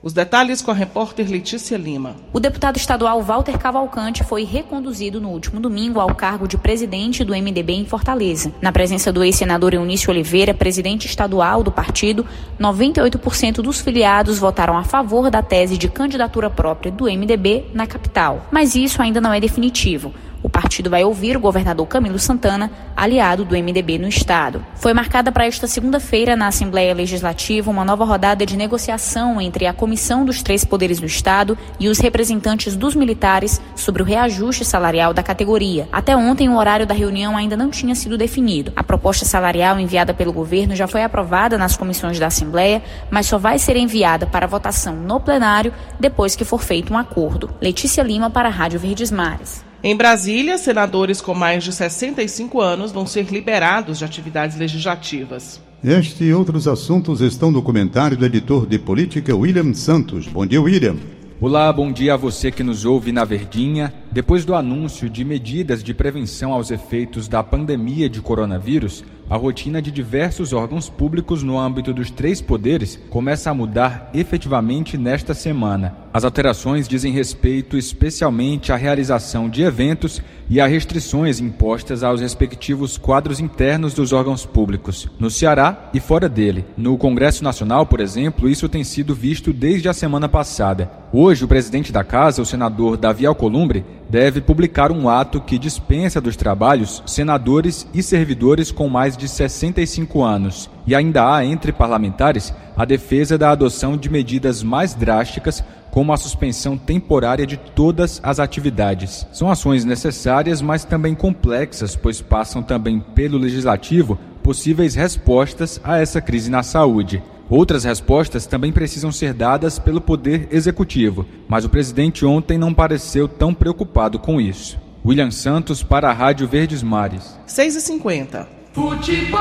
Os 0.00 0.12
detalhes 0.12 0.62
com 0.62 0.70
a 0.70 0.74
repórter 0.74 1.28
Letícia 1.28 1.76
Lima. 1.76 2.14
O 2.32 2.38
deputado 2.38 2.76
estadual 2.76 3.20
Walter 3.20 3.58
Cavalcante 3.58 4.22
foi 4.22 4.44
reconduzido 4.44 5.20
no 5.20 5.30
último 5.30 5.58
domingo 5.58 5.98
ao 5.98 6.14
cargo 6.14 6.46
de 6.46 6.56
presidente 6.56 7.24
do 7.24 7.32
MDB 7.32 7.72
em 7.72 7.84
Fortaleza. 7.84 8.52
Na 8.62 8.70
presença 8.70 9.12
do 9.12 9.24
ex-senador 9.24 9.74
Eunício 9.74 10.12
Oliveira, 10.12 10.54
presidente 10.54 11.08
estadual 11.08 11.64
do 11.64 11.72
partido, 11.72 12.24
98% 12.60 13.54
dos 13.54 13.80
filiados 13.80 14.38
votaram 14.38 14.78
a 14.78 14.84
favor 14.84 15.28
da 15.28 15.42
tese 15.42 15.76
de 15.76 15.88
candidatura 15.88 16.48
própria 16.48 16.92
do 16.92 17.06
MDB 17.06 17.64
na 17.74 17.84
capital. 17.84 18.46
Mas 18.52 18.76
isso 18.76 19.02
ainda 19.02 19.20
não 19.20 19.32
é 19.32 19.40
definitivo. 19.40 20.14
O 20.42 20.48
partido 20.48 20.88
vai 20.88 21.04
ouvir 21.04 21.36
o 21.36 21.40
governador 21.40 21.86
Camilo 21.86 22.18
Santana, 22.18 22.70
aliado 22.96 23.44
do 23.44 23.56
MDB 23.56 23.98
no 23.98 24.08
estado. 24.08 24.64
Foi 24.76 24.94
marcada 24.94 25.32
para 25.32 25.46
esta 25.46 25.66
segunda-feira, 25.66 26.36
na 26.36 26.46
Assembleia 26.46 26.94
Legislativa, 26.94 27.70
uma 27.70 27.84
nova 27.84 28.04
rodada 28.04 28.46
de 28.46 28.56
negociação 28.56 29.40
entre 29.40 29.66
a 29.66 29.72
Comissão 29.72 30.24
dos 30.24 30.42
Três 30.42 30.64
Poderes 30.64 31.00
do 31.00 31.06
Estado 31.06 31.58
e 31.80 31.88
os 31.88 31.98
representantes 31.98 32.76
dos 32.76 32.94
militares 32.94 33.60
sobre 33.74 34.02
o 34.02 34.04
reajuste 34.04 34.64
salarial 34.64 35.12
da 35.12 35.22
categoria. 35.22 35.88
Até 35.90 36.16
ontem, 36.16 36.48
o 36.48 36.56
horário 36.56 36.86
da 36.86 36.94
reunião 36.94 37.36
ainda 37.36 37.56
não 37.56 37.70
tinha 37.70 37.94
sido 37.94 38.16
definido. 38.16 38.72
A 38.76 38.84
proposta 38.84 39.24
salarial 39.24 39.78
enviada 39.78 40.14
pelo 40.14 40.32
governo 40.32 40.76
já 40.76 40.86
foi 40.86 41.02
aprovada 41.02 41.58
nas 41.58 41.76
comissões 41.76 42.18
da 42.18 42.28
Assembleia, 42.28 42.82
mas 43.10 43.26
só 43.26 43.38
vai 43.38 43.58
ser 43.58 43.76
enviada 43.76 44.26
para 44.26 44.46
votação 44.46 44.94
no 44.94 45.18
plenário 45.18 45.72
depois 45.98 46.36
que 46.36 46.44
for 46.44 46.62
feito 46.62 46.92
um 46.92 46.98
acordo. 46.98 47.50
Letícia 47.60 48.02
Lima 48.02 48.30
para 48.30 48.48
a 48.48 48.52
Rádio 48.52 48.78
Verdes 48.78 49.10
Mares. 49.10 49.67
Em 49.82 49.96
Brasília, 49.96 50.58
senadores 50.58 51.20
com 51.20 51.34
mais 51.34 51.62
de 51.62 51.72
65 51.72 52.60
anos 52.60 52.90
vão 52.90 53.06
ser 53.06 53.26
liberados 53.30 53.98
de 53.98 54.04
atividades 54.04 54.56
legislativas. 54.56 55.60
Este 55.84 56.24
e 56.24 56.34
outros 56.34 56.66
assuntos 56.66 57.20
estão 57.20 57.52
no 57.52 57.62
comentário 57.62 58.16
do 58.16 58.26
editor 58.26 58.66
de 58.66 58.76
política 58.76 59.36
William 59.36 59.72
Santos. 59.72 60.26
Bom 60.26 60.44
dia, 60.44 60.60
William. 60.60 60.96
Olá, 61.40 61.72
bom 61.72 61.92
dia 61.92 62.14
a 62.14 62.16
você 62.16 62.50
que 62.50 62.64
nos 62.64 62.84
ouve 62.84 63.12
na 63.12 63.24
Verdinha. 63.24 63.94
Depois 64.10 64.42
do 64.46 64.54
anúncio 64.54 65.08
de 65.10 65.22
medidas 65.22 65.82
de 65.84 65.92
prevenção 65.92 66.52
aos 66.54 66.70
efeitos 66.70 67.28
da 67.28 67.42
pandemia 67.42 68.08
de 68.08 68.22
coronavírus, 68.22 69.04
a 69.30 69.36
rotina 69.36 69.82
de 69.82 69.90
diversos 69.90 70.54
órgãos 70.54 70.88
públicos 70.88 71.42
no 71.42 71.58
âmbito 71.58 71.92
dos 71.92 72.10
três 72.10 72.40
poderes 72.40 72.98
começa 73.10 73.50
a 73.50 73.54
mudar 73.54 74.10
efetivamente 74.14 74.96
nesta 74.96 75.34
semana. 75.34 75.94
As 76.14 76.24
alterações 76.24 76.88
dizem 76.88 77.12
respeito 77.12 77.76
especialmente 77.76 78.72
à 78.72 78.76
realização 78.76 79.50
de 79.50 79.62
eventos 79.62 80.22
e 80.48 80.58
a 80.58 80.66
restrições 80.66 81.40
impostas 81.40 82.02
aos 82.02 82.22
respectivos 82.22 82.96
quadros 82.96 83.38
internos 83.38 83.92
dos 83.92 84.14
órgãos 84.14 84.46
públicos, 84.46 85.06
no 85.20 85.30
Ceará 85.30 85.90
e 85.92 86.00
fora 86.00 86.26
dele. 86.26 86.64
No 86.74 86.96
Congresso 86.96 87.44
Nacional, 87.44 87.84
por 87.84 88.00
exemplo, 88.00 88.48
isso 88.48 88.66
tem 88.66 88.82
sido 88.82 89.14
visto 89.14 89.52
desde 89.52 89.90
a 89.90 89.92
semana 89.92 90.26
passada. 90.26 90.90
Hoje, 91.12 91.44
o 91.44 91.48
presidente 91.48 91.92
da 91.92 92.02
Casa, 92.02 92.40
o 92.40 92.46
senador 92.46 92.96
Davi 92.96 93.26
Alcolumbre, 93.26 93.84
deve 94.08 94.40
publicar 94.40 94.90
um 94.90 95.08
ato 95.08 95.40
que 95.40 95.58
dispensa 95.58 96.20
dos 96.20 96.36
trabalhos 96.36 97.02
senadores 97.06 97.86
e 97.92 98.02
servidores 98.02 98.72
com 98.72 98.88
mais 98.88 99.16
de 99.16 99.28
65 99.28 100.22
anos. 100.22 100.70
E 100.86 100.94
ainda 100.94 101.34
há 101.34 101.44
entre 101.44 101.72
parlamentares 101.72 102.52
a 102.76 102.84
defesa 102.84 103.36
da 103.36 103.50
adoção 103.50 103.96
de 103.96 104.08
medidas 104.08 104.62
mais 104.62 104.94
drásticas 104.94 105.62
como 105.90 106.12
a 106.12 106.16
suspensão 106.16 106.76
temporária 106.78 107.46
de 107.46 107.56
todas 107.56 108.20
as 108.22 108.38
atividades. 108.38 109.26
São 109.32 109.50
ações 109.50 109.84
necessárias, 109.84 110.62
mas 110.62 110.84
também 110.84 111.14
complexas, 111.14 111.96
pois 111.96 112.20
passam 112.20 112.62
também 112.62 113.00
pelo 113.00 113.38
legislativo 113.38 114.18
possíveis 114.42 114.94
respostas 114.94 115.80
a 115.84 115.98
essa 115.98 116.20
crise 116.20 116.50
na 116.50 116.62
saúde. 116.62 117.22
Outras 117.50 117.84
respostas 117.84 118.46
também 118.46 118.70
precisam 118.70 119.10
ser 119.10 119.32
dadas 119.32 119.78
pelo 119.78 120.02
Poder 120.02 120.48
Executivo, 120.50 121.24
mas 121.48 121.64
o 121.64 121.68
presidente 121.70 122.26
ontem 122.26 122.58
não 122.58 122.74
pareceu 122.74 123.26
tão 123.26 123.54
preocupado 123.54 124.18
com 124.18 124.38
isso. 124.38 124.78
William 125.04 125.30
Santos 125.30 125.82
para 125.82 126.10
a 126.10 126.12
Rádio 126.12 126.46
Verdes 126.46 126.82
Mares. 126.82 127.38
6h50. 127.48 128.46
Futebol. 128.74 129.40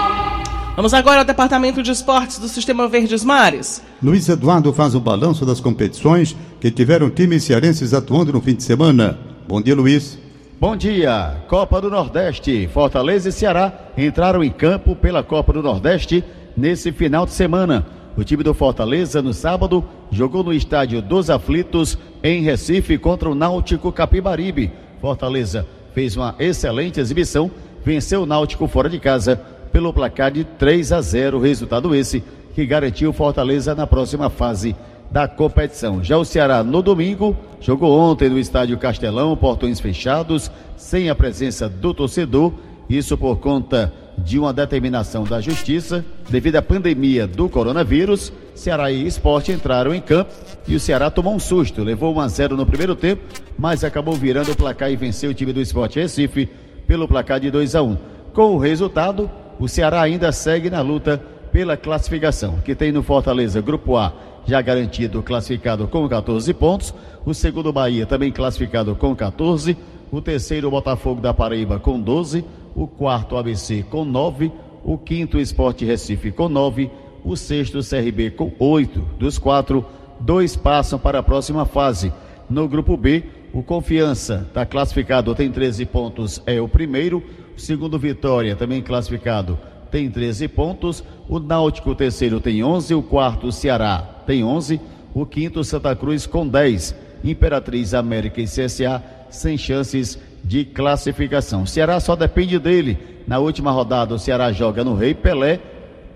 Vamos 0.78 0.94
agora 0.94 1.20
ao 1.20 1.26
Departamento 1.26 1.84
de 1.84 1.92
Esportes 1.92 2.40
do 2.40 2.48
Sistema 2.48 2.88
Verdes 2.88 3.26
Mares. 3.26 3.82
Luiz 4.02 4.30
Eduardo 4.30 4.72
faz 4.72 4.96
o 4.96 5.02
balanço 5.02 5.46
das 5.46 5.60
competições 5.60 6.34
que 6.62 6.72
tiveram 6.72 7.10
times 7.10 7.44
cearenses 7.44 7.94
atuando 7.94 8.32
no 8.32 8.40
fim 8.40 8.56
de 8.56 8.64
semana. 8.64 9.20
Bom 9.48 9.62
dia, 9.62 9.76
Luiz. 9.76 10.18
Bom 10.62 10.78
dia. 10.78 11.44
Copa 11.50 11.82
do 11.82 11.90
Nordeste. 11.90 12.70
Fortaleza 12.72 13.28
e 13.28 13.32
Ceará 13.34 13.74
entraram 13.98 14.42
em 14.42 14.52
campo 14.52 14.96
pela 14.96 15.24
Copa 15.24 15.52
do 15.52 15.62
Nordeste 15.62 16.24
nesse 16.56 16.92
final 16.92 17.26
de 17.26 17.34
semana. 17.34 17.97
O 18.18 18.24
time 18.24 18.42
do 18.42 18.52
Fortaleza, 18.52 19.22
no 19.22 19.32
sábado, 19.32 19.86
jogou 20.10 20.44
no 20.44 20.52
estádio 20.52 21.04
dos 21.04 21.30
Aflitos, 21.30 22.00
em 22.24 22.42
Recife, 22.42 22.98
contra 22.98 23.30
o 23.30 23.36
Náutico 23.36 23.92
Capibaribe. 23.92 24.72
Fortaleza 25.00 25.68
fez 25.94 26.18
uma 26.18 26.34
excelente 26.40 27.00
exibição, 27.00 27.52
venceu 27.86 28.24
o 28.24 28.26
Náutico 28.26 28.68
fora 28.68 28.90
de 28.90 29.00
casa 29.00 29.40
pelo 29.72 29.94
placar 29.94 30.32
de 30.32 30.44
3 30.44 30.94
a 30.94 31.00
0. 31.00 31.40
Resultado 31.40 31.94
esse 31.94 32.24
que 32.56 32.66
garantiu 32.66 33.14
Fortaleza 33.14 33.76
na 33.76 33.86
próxima 33.86 34.32
fase 34.32 34.76
da 35.12 35.28
competição. 35.28 36.04
Já 36.04 36.18
o 36.18 36.26
Ceará, 36.26 36.64
no 36.64 36.82
domingo, 36.82 37.38
jogou 37.62 37.96
ontem 37.96 38.30
no 38.30 38.40
estádio 38.40 38.80
Castelão, 38.80 39.38
portões 39.38 39.80
fechados, 39.80 40.50
sem 40.76 41.08
a 41.12 41.14
presença 41.14 41.70
do 41.70 41.94
torcedor. 41.94 42.52
Isso 42.90 43.18
por 43.18 43.38
conta 43.38 43.94
de 44.18 44.40
uma 44.40 44.52
determinação 44.52 45.24
da 45.24 45.40
Justiça, 45.40 46.04
devido 46.30 46.56
à 46.56 46.62
pandemia 46.62 47.28
do 47.28 47.48
coronavírus, 47.48 48.32
Ceará 48.56 48.92
e 48.92 49.06
Esporte 49.06 49.52
entraram 49.52 49.94
em 49.94 50.02
campo 50.02 50.32
e 50.68 50.76
o 50.76 50.80
Ceará 50.80 51.12
tomou 51.12 51.36
um 51.36 51.40
susto, 51.40 51.84
levou 51.84 52.16
1 52.16 52.20
a 52.20 52.28
0 52.28 52.58
no 52.58 52.66
primeiro 52.66 52.96
tempo, 52.96 53.22
mas 53.58 53.84
acabou 53.84 54.16
virando 54.16 54.52
o 54.52 54.56
placar 54.56 54.92
e 54.92 54.96
venceu 54.96 55.30
o 55.30 55.34
time 55.34 55.54
do 55.54 55.62
Esporte 55.62 56.00
Recife 56.00 56.50
pelo 56.88 57.08
placar 57.08 57.40
de 57.40 57.52
2 57.52 57.76
a 57.76 57.84
1. 57.84 57.98
Com 58.34 58.56
o 58.56 58.58
resultado, 58.58 59.30
o 59.60 59.68
Ceará 59.68 60.02
ainda 60.02 60.32
segue 60.32 60.70
na 60.70 60.82
luta 60.82 61.22
pela 61.52 61.78
classificação, 61.78 62.60
que 62.64 62.74
tem 62.74 62.92
no 62.92 63.04
Fortaleza 63.04 63.62
Grupo 63.62 63.98
A 63.98 64.14
já 64.48 64.62
garantido 64.62 65.22
classificado 65.22 65.88
com 65.88 66.08
14 66.08 66.54
pontos, 66.54 66.94
o 67.26 67.34
segundo 67.34 67.74
Bahia 67.74 68.06
também 68.06 68.32
classificado 68.32 68.96
com 68.96 69.14
14, 69.14 69.78
o 70.12 70.22
terceiro 70.22 70.70
Botafogo 70.70 71.22
da 71.22 71.34
Paraíba 71.34 71.80
com 71.80 72.00
12, 72.00 72.44
o 72.76 72.88
quarto 72.88 73.36
ABC 73.36 73.84
com 73.90 74.06
9, 74.06 74.52
o 74.84 74.98
quinto 74.98 75.40
Esporte 75.40 75.84
Recife 75.86 76.32
com 76.32 76.48
9, 76.48 76.90
o 77.24 77.36
sexto 77.36 77.80
CRB 77.80 78.32
com 78.32 78.52
8. 78.58 79.00
Dos 79.20 79.38
quatro, 79.38 79.86
dois 80.20 80.56
passam 80.56 80.98
para 80.98 81.20
a 81.20 81.24
próxima 81.24 81.66
fase. 81.66 82.14
No 82.50 82.68
grupo 82.68 82.96
B, 82.96 83.24
o 83.54 83.62
Confiança 83.62 84.46
está 84.48 84.66
classificado, 84.66 85.34
tem 85.36 85.52
13 85.52 85.86
pontos, 85.86 86.42
é 86.46 86.62
o 86.62 86.68
primeiro. 86.68 87.24
O 87.56 87.60
segundo 87.60 87.98
Vitória, 87.98 88.56
também 88.56 88.82
classificado, 88.82 89.58
tem 89.90 90.10
13 90.10 90.48
pontos. 90.48 91.04
O 91.28 91.40
Náutico, 91.40 91.90
o 91.90 91.96
terceiro, 91.96 92.40
tem 92.40 92.64
11. 92.64 92.94
O 92.94 93.02
quarto, 93.02 93.52
Ceará, 93.52 93.98
tem 94.26 94.44
11. 94.44 94.80
O 95.14 95.26
quinto, 95.26 95.64
Santa 95.64 95.96
Cruz, 95.96 96.26
com 96.26 96.48
10. 96.48 96.96
Imperatriz, 97.24 97.94
América 97.94 98.40
e 98.40 98.46
CSA, 98.46 99.04
sem 99.30 99.58
chances 99.58 100.18
de 100.44 100.64
classificação. 100.66 101.64
O 101.64 101.68
Ceará 101.68 102.00
só 102.00 102.16
depende 102.16 102.58
dele. 102.58 102.98
Na 103.28 103.40
última 103.40 103.72
rodada, 103.72 104.14
o 104.14 104.20
Ceará 104.20 104.52
joga 104.52 104.84
no 104.84 104.96
Rei 104.96 105.14
Pelé 105.14 105.60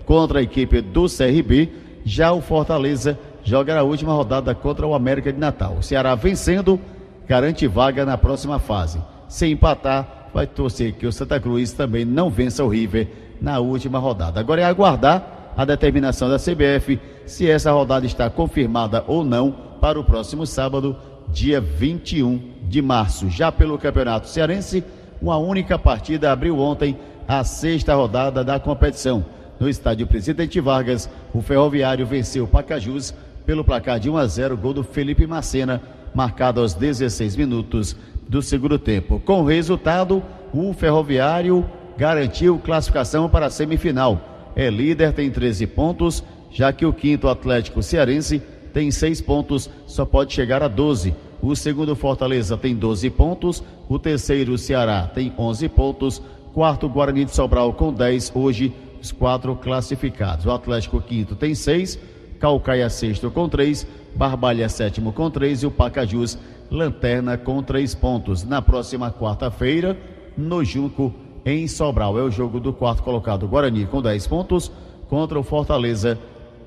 contra 0.06 0.38
a 0.38 0.42
equipe 0.42 0.80
do 0.80 1.06
CRB. 1.06 1.70
Já 2.04 2.32
o 2.32 2.40
Fortaleza 2.40 3.18
joga 3.44 3.74
na 3.74 3.82
última 3.82 4.12
rodada 4.12 4.54
contra 4.54 4.86
o 4.86 4.94
América 4.94 5.32
de 5.32 5.38
Natal. 5.38 5.76
O 5.78 5.82
Ceará 5.82 6.14
vencendo, 6.14 6.80
garante 7.28 7.66
vaga 7.66 8.04
na 8.04 8.16
próxima 8.16 8.58
fase. 8.58 9.00
Se 9.28 9.46
empatar, 9.46 10.30
vai 10.32 10.46
torcer 10.46 10.94
que 10.94 11.06
o 11.06 11.12
Santa 11.12 11.38
Cruz 11.38 11.72
também 11.72 12.04
não 12.04 12.30
vença 12.30 12.64
o 12.64 12.68
River 12.68 13.08
na 13.40 13.58
última 13.58 13.98
rodada. 13.98 14.40
Agora 14.40 14.62
é 14.62 14.64
aguardar 14.64 15.52
a 15.56 15.64
determinação 15.64 16.28
da 16.28 16.38
CBF 16.38 16.98
se 17.26 17.48
essa 17.48 17.70
rodada 17.72 18.06
está 18.06 18.30
confirmada 18.30 19.04
ou 19.06 19.24
não 19.24 19.52
para 19.80 19.98
o 19.98 20.04
próximo 20.04 20.46
sábado, 20.46 20.96
dia 21.28 21.60
21 21.60 22.40
de 22.68 22.80
março. 22.80 23.28
Já 23.28 23.50
pelo 23.52 23.78
Campeonato 23.78 24.28
Cearense, 24.28 24.84
uma 25.20 25.36
única 25.36 25.78
partida 25.78 26.32
abriu 26.32 26.58
ontem 26.58 26.96
a 27.28 27.44
sexta 27.44 27.94
rodada 27.94 28.42
da 28.42 28.58
competição. 28.58 29.24
No 29.58 29.68
estádio 29.68 30.06
Presidente 30.06 30.60
Vargas, 30.60 31.08
o 31.32 31.40
Ferroviário 31.40 32.04
venceu 32.04 32.44
o 32.44 32.48
Pacajus 32.48 33.14
pelo 33.46 33.64
placar 33.64 34.00
de 34.00 34.10
1 34.10 34.16
a 34.16 34.26
0, 34.26 34.56
gol 34.56 34.72
do 34.72 34.82
Felipe 34.82 35.26
Macena, 35.26 35.80
marcado 36.14 36.60
aos 36.60 36.74
16 36.74 37.36
minutos 37.36 37.96
do 38.28 38.42
segundo 38.42 38.78
tempo. 38.78 39.20
Com 39.20 39.42
o 39.42 39.46
resultado, 39.46 40.22
o 40.52 40.72
Ferroviário 40.72 41.64
garantiu 41.96 42.58
classificação 42.58 43.28
para 43.28 43.46
a 43.46 43.50
semifinal. 43.50 44.52
É 44.56 44.68
líder, 44.68 45.12
tem 45.12 45.30
13 45.30 45.66
pontos, 45.68 46.24
já 46.50 46.72
que 46.72 46.84
o 46.84 46.92
quinto 46.92 47.28
Atlético 47.28 47.82
Cearense 47.82 48.42
tem 48.72 48.90
6 48.90 49.20
pontos, 49.20 49.68
só 49.86 50.04
pode 50.04 50.32
chegar 50.32 50.62
a 50.62 50.68
12. 50.68 51.14
O 51.40 51.54
segundo 51.56 51.96
Fortaleza 51.96 52.56
tem 52.56 52.74
12 52.74 53.10
pontos, 53.10 53.62
o 53.88 53.98
terceiro 53.98 54.56
Ceará 54.56 55.10
tem 55.12 55.32
11 55.36 55.68
pontos, 55.68 56.22
quarto 56.52 56.88
Guarani 56.88 57.24
de 57.24 57.34
Sobral 57.34 57.72
com 57.72 57.92
10, 57.92 58.32
hoje 58.34 58.72
os 59.00 59.10
quatro 59.10 59.56
classificados. 59.56 60.46
O 60.46 60.50
Atlético 60.50 61.00
quinto 61.00 61.34
tem 61.34 61.54
6, 61.54 61.98
Calcaia 62.38 62.90
sexto 62.90 63.30
com 63.30 63.48
3, 63.48 63.86
Barbalha 64.16 64.68
sétimo 64.68 65.12
com 65.12 65.30
3 65.30 65.62
e 65.62 65.66
o 65.66 65.70
Pacajus 65.70 66.36
lanterna 66.70 67.36
com 67.36 67.62
3 67.62 67.94
pontos. 67.94 68.44
Na 68.44 68.60
próxima 68.60 69.12
quarta-feira, 69.12 69.96
no 70.36 70.64
Junco 70.64 71.14
em 71.44 71.68
Sobral. 71.68 72.18
É 72.18 72.22
o 72.22 72.30
jogo 72.30 72.60
do 72.60 72.72
quarto 72.72 73.02
colocado 73.02 73.46
Guarani 73.46 73.86
com 73.86 74.00
10 74.02 74.26
pontos 74.26 74.72
contra 75.08 75.38
o 75.38 75.42
Fortaleza 75.42 76.18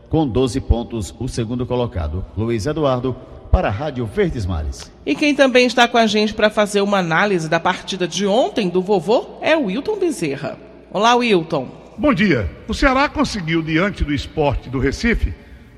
com 0.09 0.27
12 0.27 0.61
pontos, 0.61 1.13
o 1.19 1.27
segundo 1.27 1.65
colocado. 1.65 2.25
Luiz 2.37 2.65
Eduardo 2.65 3.15
para 3.51 3.69
a 3.69 3.71
Rádio 3.71 4.05
Verdes 4.05 4.45
Mares. 4.45 4.91
E 5.05 5.15
quem 5.15 5.33
também 5.33 5.65
está 5.65 5.87
com 5.87 5.97
a 5.97 6.05
gente 6.05 6.33
para 6.33 6.49
fazer 6.49 6.81
uma 6.81 6.97
análise 6.97 7.49
da 7.49 7.59
partida 7.59 8.07
de 8.07 8.25
ontem 8.25 8.69
do 8.69 8.81
vovô 8.81 9.37
é 9.41 9.55
o 9.55 9.65
Wilton 9.65 9.97
Bezerra. 9.97 10.57
Olá, 10.91 11.15
Wilton. 11.15 11.67
Bom 11.97 12.13
dia. 12.13 12.49
O 12.67 12.73
Ceará 12.73 13.07
conseguiu, 13.07 13.61
diante 13.61 14.03
do 14.03 14.13
esporte 14.13 14.69
do 14.69 14.79
Recife, 14.79 15.33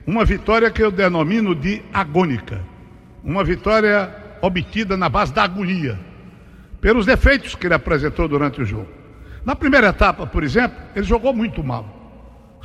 uma 0.06 0.26
vitória 0.26 0.72
que 0.72 0.82
eu 0.82 0.92
denomino 0.92 1.54
de 1.54 1.82
agônica. 1.94 2.62
Uma 3.24 3.44
vitória 3.44 4.12
obtida 4.42 4.96
na 4.98 5.10
base 5.10 5.34
da 5.34 5.44
agonia 5.44 6.00
pelos 6.82 7.06
defeitos 7.06 7.56
que 7.56 7.68
ele 7.68 7.74
apresentou 7.74 8.28
durante 8.28 8.62
o 8.62 8.66
jogo. 8.66 8.88
Na 9.44 9.56
primeira 9.56 9.90
etapa, 9.90 10.26
por 10.26 10.44
exemplo, 10.44 10.78
ele 10.96 11.06
jogou 11.06 11.34
muito 11.34 11.64
mal. 11.64 11.97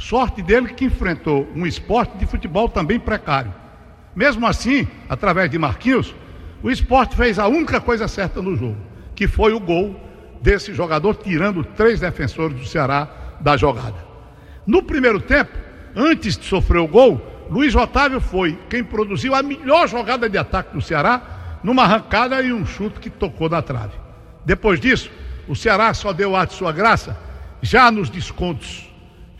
Sorte 0.03 0.43
dele 0.43 0.75
que 0.75 0.87
enfrentou 0.87 1.49
um 1.55 1.65
esporte 1.65 2.19
de 2.19 2.27
futebol 2.27 2.69
também 2.69 2.99
precário. 2.99 3.55
Mesmo 4.17 4.45
assim, 4.49 4.87
através 5.09 5.49
de 5.49 5.57
Marquinhos, 5.57 6.13
o 6.61 6.69
esporte 6.69 7.15
fez 7.15 7.39
a 7.39 7.47
única 7.47 7.81
coisa 7.81 8.09
certa 8.09 8.43
no 8.43 8.57
jogo, 8.57 8.77
que 9.15 9.29
foi 9.29 9.53
o 9.53 9.61
gol 9.61 9.95
desse 10.43 10.75
jogador, 10.75 11.15
tirando 11.15 11.63
três 11.63 12.01
defensores 12.01 12.59
do 12.59 12.67
Ceará 12.67 13.09
da 13.41 13.57
jogada. 13.57 13.95
No 14.67 14.83
primeiro 14.83 15.21
tempo, 15.21 15.57
antes 15.95 16.37
de 16.37 16.47
sofrer 16.47 16.81
o 16.81 16.89
gol, 16.89 17.25
Luiz 17.49 17.73
Otávio 17.77 18.21
foi 18.21 18.59
quem 18.69 18.83
produziu 18.83 19.37
a 19.37 19.43
melhor 19.43 19.87
jogada 19.87 20.29
de 20.29 20.37
ataque 20.37 20.75
do 20.75 20.83
Ceará, 20.83 21.61
numa 21.63 21.85
arrancada 21.85 22.43
e 22.43 22.53
um 22.53 22.67
chute 22.67 22.99
que 22.99 23.09
tocou 23.09 23.49
na 23.49 23.63
trave. 23.63 23.95
Depois 24.45 24.81
disso, 24.81 25.13
o 25.47 25.55
Ceará 25.55 25.95
só 25.95 26.13
deu 26.13 26.35
ar 26.35 26.49
de 26.49 26.55
sua 26.55 26.73
graça 26.73 27.17
já 27.63 27.89
nos 27.89 28.11
descontos. 28.11 28.92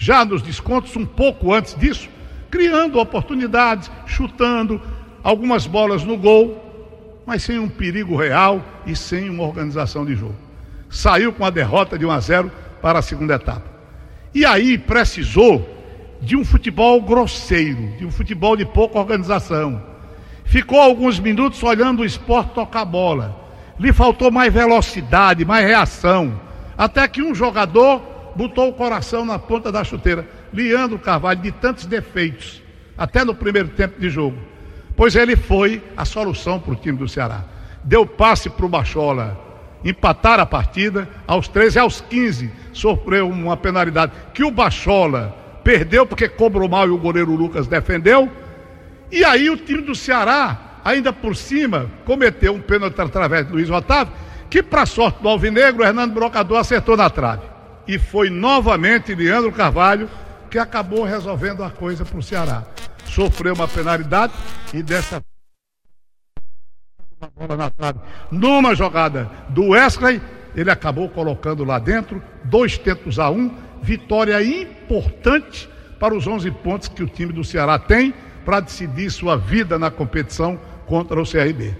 Já 0.03 0.25
nos 0.25 0.43
descontos, 0.43 0.97
um 0.97 1.07
pouco 1.07 1.55
antes 1.55 1.77
disso, 1.77 2.09
criando 2.51 2.99
oportunidades, 2.99 3.89
chutando 4.05 4.83
algumas 5.23 5.65
bolas 5.65 6.03
no 6.03 6.19
gol, 6.19 7.23
mas 7.25 7.45
sem 7.45 7.57
um 7.57 7.69
perigo 7.69 8.17
real 8.17 8.61
e 8.85 8.97
sem 8.97 9.31
uma 9.31 9.45
organização 9.45 10.05
de 10.05 10.17
jogo. 10.17 10.35
Saiu 10.91 11.33
com 11.33 11.45
a 11.45 11.51
derrota 11.51 11.97
de 11.97 12.05
1 12.05 12.11
a 12.11 12.19
0 12.19 12.53
para 12.83 12.99
a 12.99 13.03
segunda 13.03 13.35
etapa. 13.35 13.63
E 14.35 14.45
aí 14.45 14.77
precisou 14.77 15.65
de 16.21 16.35
um 16.35 16.45
futebol 16.45 17.01
grosseiro, 17.01 17.97
de 17.97 18.05
um 18.05 18.11
futebol 18.11 18.57
de 18.57 18.67
pouca 18.67 18.99
organização. 18.99 19.81
Ficou 20.45 20.81
alguns 20.81 21.21
minutos 21.21 21.63
olhando 21.63 22.03
o 22.03 22.05
esporte 22.05 22.55
tocar 22.55 22.85
bola 22.85 23.41
lhe 23.79 23.93
faltou 23.93 24.31
mais 24.31 24.53
velocidade, 24.53 25.45
mais 25.45 25.65
reação. 25.65 26.41
Até 26.77 27.07
que 27.07 27.23
um 27.23 27.35
jogador 27.35 28.12
botou 28.35 28.69
o 28.69 28.73
coração 28.73 29.25
na 29.25 29.39
ponta 29.39 29.71
da 29.71 29.85
chuteira. 29.85 30.27
Leandro 30.53 30.99
Carvalho, 30.99 31.41
de 31.41 31.53
tantos 31.53 31.87
defeitos, 31.87 32.63
até 32.97 33.25
no 33.25 33.35
primeiro 33.35 33.69
tempo 33.69 34.01
de 34.01 34.11
jogo. 34.11 34.37
Pois 34.97 35.17
ele 35.17 35.37
foi 35.37 35.83
a 35.97 36.05
solução 36.05 36.61
para 36.61 36.73
o 36.73 36.77
time 36.77 36.99
do 36.99 37.09
Ceará. 37.09 37.45
Deu 37.83 38.07
passe 38.07 38.51
para 38.51 38.67
o 38.67 38.69
Bachola, 38.69 39.41
empatar 39.85 40.39
a 40.39 40.47
partida. 40.47 41.09
Aos 41.27 41.49
13 41.49 41.79
aos 41.79 42.01
15, 42.01 42.51
sofreu 42.73 43.29
uma 43.29 43.57
penalidade 43.57 44.13
que 44.35 44.45
o 44.45 44.51
Bachola 44.51 45.37
perdeu 45.65 46.07
porque 46.07 46.29
cobrou 46.29 46.69
mal 46.69 46.87
e 46.87 46.91
o 46.91 46.99
goleiro 46.99 47.35
Lucas 47.35 47.67
defendeu. 47.67 48.31
E 49.11 49.25
aí 49.25 49.49
o 49.51 49.57
time 49.57 49.83
do 49.83 49.95
Ceará 49.95 50.73
ainda 50.85 51.13
por 51.13 51.37
cima, 51.37 51.87
cometeu 52.05 52.55
um 52.55 52.61
pênalti 52.61 53.01
através 53.01 53.47
de 53.47 53.53
Luiz 53.53 53.71
Otávio, 53.71 54.13
que, 54.51 54.63
para 54.63 54.85
sorte 54.85 55.23
do 55.23 55.29
Alvinegro, 55.29 55.83
o 55.83 55.87
Hernando 55.87 56.13
Brocador 56.13 56.59
acertou 56.59 56.97
na 56.97 57.09
trave. 57.09 57.43
E 57.87 57.99
foi 57.99 58.31
novamente 58.31 59.15
Leandro 59.15 59.53
Carvalho 59.53 60.09
que 60.51 60.59
acabou 60.59 61.05
resolvendo 61.05 61.65
a 61.65 61.71
coisa 61.71 62.05
para 62.05 62.19
o 62.19 62.23
Ceará. 62.23 62.65
Sofreu 63.07 63.55
uma 63.55 63.67
penalidade 63.67 64.33
e 64.73 64.83
dessa 64.83 65.23
bola 67.35 67.57
na 67.57 67.71
trave. 67.71 67.99
Numa 68.31 68.75
jogada 68.75 69.31
do 69.49 69.69
Wesley, 69.69 70.21
ele 70.55 70.71
acabou 70.71 71.09
colocando 71.09 71.65
lá 71.65 71.79
dentro, 71.79 72.23
dois 72.45 72.77
tentos 72.77 73.19
a 73.19 73.31
um, 73.31 73.51
vitória 73.83 74.43
importante 74.43 75.69
para 75.99 76.15
os 76.15 76.27
11 76.27 76.51
pontos 76.51 76.89
que 76.89 77.03
o 77.03 77.09
time 77.09 77.33
do 77.33 77.45
Ceará 77.45 77.79
tem 77.79 78.13
para 78.45 78.61
decidir 78.61 79.11
sua 79.11 79.37
vida 79.37 79.79
na 79.79 79.91
competição 79.91 80.59
contra 80.87 81.21
o 81.21 81.25
CRB. 81.25 81.75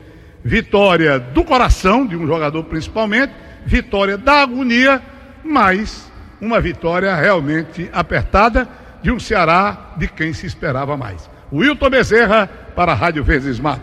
Vitória 0.45 1.19
do 1.19 1.45
coração 1.45 2.07
de 2.07 2.17
um 2.17 2.27
jogador 2.27 2.65
principalmente, 2.65 3.33
vitória 3.67 4.17
da 4.17 4.43
agonia, 4.43 5.03
mas 5.45 6.11
uma 6.41 6.61
vitória 6.61 7.15
realmente 7.15 7.89
apertada 7.93 8.69
de 9.03 9.11
um 9.11 9.19
Ceará 9.19 9.95
de 9.97 10.09
quem 10.09 10.33
se 10.33 10.47
esperava 10.47 10.97
mais. 10.97 11.29
Wilton 11.53 11.91
Bezerra 11.91 12.49
para 12.75 12.93
a 12.93 12.95
Rádio 12.95 13.23
Vezes 13.23 13.61
Mar. 13.61 13.81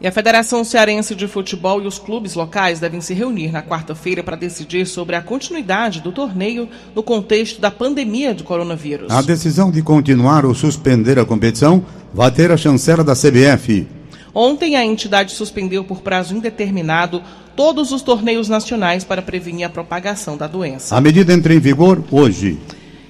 E 0.00 0.06
a 0.06 0.10
Federação 0.10 0.64
Cearense 0.64 1.14
de 1.14 1.28
Futebol 1.28 1.80
e 1.80 1.86
os 1.86 1.96
clubes 1.96 2.34
locais 2.34 2.80
devem 2.80 3.00
se 3.00 3.14
reunir 3.14 3.52
na 3.52 3.62
quarta-feira 3.62 4.20
para 4.20 4.36
decidir 4.36 4.84
sobre 4.84 5.14
a 5.14 5.22
continuidade 5.22 6.00
do 6.00 6.10
torneio 6.10 6.68
no 6.92 7.04
contexto 7.04 7.60
da 7.60 7.70
pandemia 7.70 8.34
de 8.34 8.42
coronavírus. 8.42 9.12
A 9.12 9.22
decisão 9.22 9.70
de 9.70 9.80
continuar 9.80 10.44
ou 10.44 10.56
suspender 10.56 11.20
a 11.20 11.24
competição 11.24 11.84
vai 12.12 12.32
ter 12.32 12.50
a 12.50 12.56
chancela 12.56 13.04
da 13.04 13.14
CBF. 13.14 13.86
Ontem, 14.34 14.76
a 14.76 14.84
entidade 14.84 15.32
suspendeu 15.32 15.84
por 15.84 16.00
prazo 16.00 16.34
indeterminado 16.34 17.22
todos 17.54 17.92
os 17.92 18.02
torneios 18.02 18.48
nacionais 18.48 19.04
para 19.04 19.20
prevenir 19.20 19.66
a 19.66 19.70
propagação 19.70 20.36
da 20.36 20.46
doença. 20.46 20.96
A 20.96 21.00
medida 21.00 21.32
entra 21.32 21.52
em 21.52 21.58
vigor 21.58 22.02
hoje. 22.10 22.58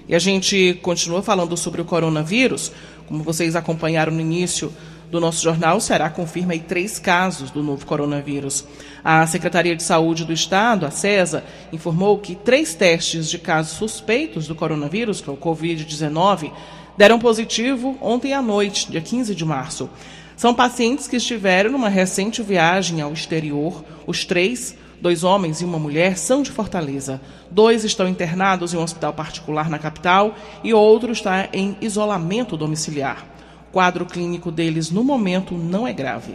E 0.08 0.14
a 0.14 0.18
gente 0.18 0.78
continua 0.82 1.22
falando 1.22 1.56
sobre 1.56 1.80
o 1.80 1.84
coronavírus. 1.84 2.72
Como 3.06 3.22
vocês 3.22 3.54
acompanharam 3.54 4.12
no 4.12 4.20
início 4.20 4.72
do 5.12 5.20
nosso 5.20 5.42
jornal, 5.42 5.76
o 5.76 5.80
Ceará 5.80 6.10
confirma 6.10 6.54
aí 6.54 6.60
três 6.60 6.98
casos 6.98 7.50
do 7.50 7.62
novo 7.62 7.86
coronavírus. 7.86 8.64
A 9.04 9.26
Secretaria 9.26 9.76
de 9.76 9.82
Saúde 9.82 10.24
do 10.24 10.32
Estado, 10.32 10.86
a 10.86 10.90
CESA, 10.90 11.44
informou 11.72 12.18
que 12.18 12.34
três 12.34 12.74
testes 12.74 13.28
de 13.28 13.38
casos 13.38 13.76
suspeitos 13.76 14.48
do 14.48 14.54
coronavírus, 14.54 15.20
que 15.20 15.30
é 15.30 15.32
o 15.32 15.36
Covid-19, 15.36 16.50
deram 16.96 17.18
positivo 17.18 17.96
ontem 18.00 18.32
à 18.32 18.42
noite, 18.42 18.90
dia 18.90 19.00
15 19.00 19.34
de 19.34 19.44
março. 19.44 19.88
São 20.36 20.54
pacientes 20.54 21.06
que 21.06 21.16
estiveram 21.16 21.70
numa 21.70 21.88
recente 21.88 22.42
viagem 22.42 23.00
ao 23.00 23.12
exterior. 23.12 23.84
Os 24.06 24.24
três, 24.24 24.76
dois 25.00 25.24
homens 25.24 25.60
e 25.60 25.64
uma 25.64 25.78
mulher, 25.78 26.16
são 26.16 26.42
de 26.42 26.50
Fortaleza. 26.50 27.20
Dois 27.50 27.84
estão 27.84 28.08
internados 28.08 28.72
em 28.72 28.76
um 28.76 28.82
hospital 28.82 29.12
particular 29.12 29.68
na 29.68 29.78
capital 29.78 30.34
e 30.64 30.72
outro 30.72 31.12
está 31.12 31.48
em 31.52 31.76
isolamento 31.80 32.56
domiciliar. 32.56 33.26
O 33.68 33.72
quadro 33.72 34.04
clínico 34.04 34.50
deles, 34.50 34.90
no 34.90 35.02
momento, 35.02 35.54
não 35.54 35.86
é 35.86 35.92
grave. 35.92 36.34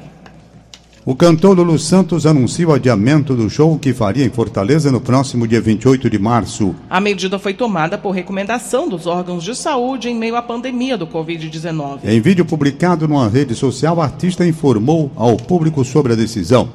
O 1.10 1.16
cantor 1.16 1.56
Lulu 1.56 1.80
Santos 1.80 2.26
anuncia 2.26 2.68
o 2.68 2.74
adiamento 2.74 3.34
do 3.34 3.50
show 3.50 3.80
que 3.80 3.94
faria 3.94 4.26
em 4.26 4.30
Fortaleza 4.30 4.92
no 4.92 5.00
próximo 5.00 5.48
dia 5.48 5.62
28 5.62 6.10
de 6.10 6.20
março. 6.20 6.76
A 6.90 7.00
medida 7.00 7.40
foi 7.40 7.54
tomada 7.54 7.98
por 7.98 8.12
recomendação 8.12 8.90
dos 8.90 9.08
órgãos 9.08 9.42
de 9.42 9.56
saúde 9.56 10.10
em 10.10 10.16
meio 10.20 10.36
à 10.36 10.42
pandemia 10.42 10.98
do 10.98 11.08
Covid-19. 11.08 12.00
Em 12.04 12.20
vídeo 12.20 12.44
publicado 12.44 13.08
numa 13.08 13.30
rede 13.30 13.56
social, 13.56 13.96
o 13.96 14.02
artista 14.02 14.46
informou 14.46 15.10
ao 15.16 15.38
público 15.38 15.86
sobre 15.86 16.12
a 16.12 16.16
decisão. 16.18 16.68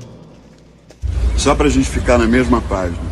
Só 1.36 1.54
para 1.54 1.66
a 1.66 1.70
gente 1.70 1.90
ficar 1.90 2.16
na 2.16 2.26
mesma 2.26 2.62
página, 2.62 3.04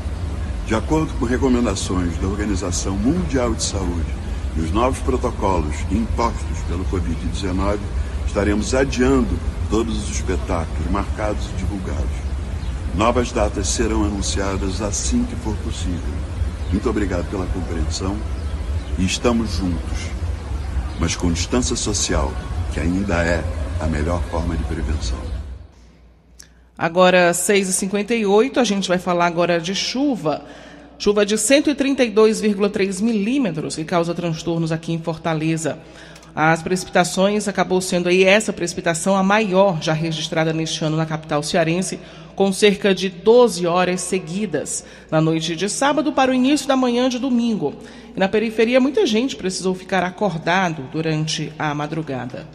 de 0.67 0.75
acordo 0.75 1.13
com 1.19 1.27
recomendações 1.27 2.17
da 2.17 2.29
Organização 2.29 2.97
Mundial 2.97 3.53
de 3.53 3.63
Saúde 3.63 4.09
e 4.57 4.61
os 4.63 4.73
novos 4.73 5.01
protocolos 5.01 5.77
impostos 5.93 6.61
pelo 6.67 6.87
Covid-19, 6.87 7.77
estaremos 8.27 8.75
adiando 8.75 9.37
todos 9.71 9.97
os 10.03 10.11
espetáculos 10.11 10.91
marcados 10.91 11.47
e 11.49 11.57
divulgados. 11.57 12.31
Novas 12.95 13.31
datas 13.31 13.69
serão 13.69 14.05
anunciadas 14.05 14.83
assim 14.83 15.25
que 15.25 15.37
for 15.37 15.57
possível. 15.59 16.13
Muito 16.73 16.91
obrigado 16.91 17.31
pela 17.31 17.47
compreensão 17.47 18.17
e 18.99 19.05
estamos 19.05 19.53
juntos, 19.53 20.11
mas 20.99 21.15
com 21.15 21.33
distância 21.33 21.77
social, 21.77 22.33
que 22.75 22.81
ainda 22.81 23.23
é 23.23 23.43
a 23.81 23.87
melhor 23.87 24.21
forma 24.25 24.57
de 24.57 24.65
prevenção. 24.65 25.19
Agora, 26.77 27.31
6h58, 27.31 28.57
a 28.57 28.65
gente 28.65 28.89
vai 28.89 28.99
falar 28.99 29.27
agora 29.27 29.61
de 29.61 29.75
chuva. 29.75 30.45
Chuva 30.99 31.25
de 31.25 31.37
132,3 31.37 33.01
milímetros 33.03 33.77
que 33.77 33.85
causa 33.85 34.15
transtornos 34.15 34.73
aqui 34.73 34.93
em 34.93 35.01
Fortaleza. 35.01 35.79
As 36.35 36.63
precipitações 36.63 37.49
acabou 37.49 37.81
sendo 37.81 38.09
aí 38.09 38.23
essa 38.23 38.53
precipitação 38.53 39.17
a 39.17 39.23
maior 39.23 39.83
já 39.83 39.93
registrada 39.93 40.53
neste 40.53 40.85
ano 40.85 40.97
na 40.97 41.05
capital 41.05 41.43
cearense, 41.43 41.99
com 42.37 42.53
cerca 42.53 42.95
de 42.95 43.09
12 43.09 43.67
horas 43.67 44.01
seguidas, 44.01 44.85
na 45.11 45.21
noite 45.21 45.57
de 45.57 45.69
sábado 45.69 46.13
para 46.13 46.31
o 46.31 46.35
início 46.35 46.69
da 46.69 46.77
manhã 46.77 47.09
de 47.09 47.19
domingo. 47.19 47.75
E 48.17 48.19
na 48.19 48.29
periferia, 48.29 48.81
muita 48.81 49.05
gente 49.05 49.37
precisou 49.37 49.75
ficar 49.75 50.03
acordado 50.03 50.85
durante 50.93 51.53
a 51.59 51.75
madrugada. 51.75 52.47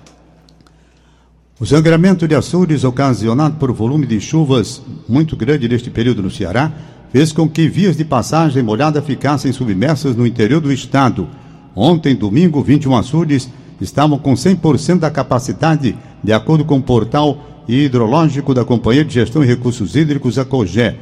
O 1.59 1.65
sangramento 1.65 2.27
de 2.27 2.35
açudes 2.35 2.83
ocasionado 2.83 3.57
por 3.57 3.71
volume 3.71 4.05
de 4.05 4.19
chuvas 4.19 4.81
muito 5.07 5.37
grande 5.37 5.69
neste 5.69 5.89
período 5.89 6.21
no 6.21 6.29
Ceará 6.29 6.71
fez 7.11 7.31
com 7.31 7.47
que 7.47 7.69
vias 7.69 7.95
de 7.95 8.03
passagem 8.03 8.61
molhada 8.61 9.01
ficassem 9.01 9.53
submersas 9.53 10.15
no 10.15 10.27
interior 10.27 10.59
do 10.59 10.71
estado. 10.71 11.29
Ontem, 11.73 12.13
domingo, 12.13 12.61
21 12.61 12.97
açudes 12.97 13.49
estavam 13.79 14.17
com 14.17 14.33
100% 14.33 14.99
da 14.99 15.11
capacidade, 15.11 15.95
de 16.23 16.33
acordo 16.33 16.65
com 16.65 16.77
o 16.77 16.81
portal 16.81 17.37
hidrológico 17.67 18.53
da 18.53 18.63
Companhia 18.63 19.03
de 19.03 19.13
Gestão 19.13 19.43
e 19.43 19.47
Recursos 19.47 19.95
Hídricos, 19.95 20.37
a 20.37 20.45
COGÉ. 20.45 20.95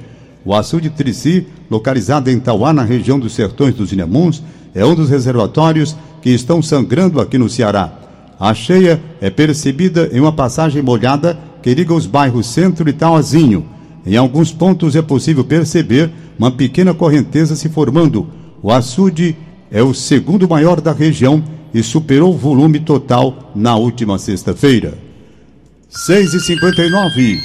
O 0.46 0.54
açude 0.54 0.90
Trici, 0.90 1.48
localizado 1.70 2.30
em 2.30 2.40
Tauá, 2.40 2.74
na 2.74 2.84
região 2.84 3.20
dos 3.20 3.34
Sertões 3.34 3.74
dos 3.76 3.94
Inhamuns, 3.94 4.44
é 4.76 4.86
um 4.86 4.96
dos 4.96 5.10
reservatórios 5.10 5.96
que 6.22 6.30
estão 6.30 6.62
sangrando 6.62 7.20
aqui 7.20 7.38
no 7.38 7.50
Ceará. 7.50 7.92
A 8.40 8.54
cheia 8.54 9.02
é 9.22 9.30
percebida 9.30 10.10
em 10.12 10.20
uma 10.20 10.32
passagem 10.32 10.82
molhada 10.82 11.38
que 11.62 11.74
liga 11.74 11.94
os 11.94 12.06
bairros 12.06 12.48
Centro 12.48 12.90
e 12.90 12.94
Tauazinho. 12.94 13.66
Em 14.06 14.18
alguns 14.18 14.52
pontos 14.52 14.96
é 14.96 15.02
possível 15.02 15.46
perceber 15.46 16.12
uma 16.38 16.52
pequena 16.52 16.94
correnteza 16.94 17.56
se 17.56 17.70
formando. 17.70 18.28
O 18.62 18.72
açude 18.72 19.36
é 19.72 19.82
o 19.82 19.94
segundo 19.94 20.48
maior 20.48 20.82
da 20.82 20.92
região 20.92 21.42
e 21.74 21.82
superou 21.82 22.34
o 22.34 22.38
volume 22.38 22.80
total 22.80 23.52
na 23.56 23.76
última 23.76 24.20
sexta-feira. 24.20 24.98
6h59. 25.92 27.40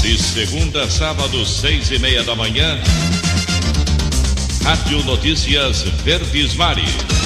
De 0.03 0.19
segunda 0.19 0.83
a 0.83 0.91
sábado, 0.91 1.47
seis 1.47 1.91
e 1.91 1.99
meia 1.99 2.23
da 2.23 2.35
manhã, 2.35 2.79
Rádio 4.63 5.03
Notícias 5.05 5.81
Verdes 6.05 6.55
Mares. 6.57 7.20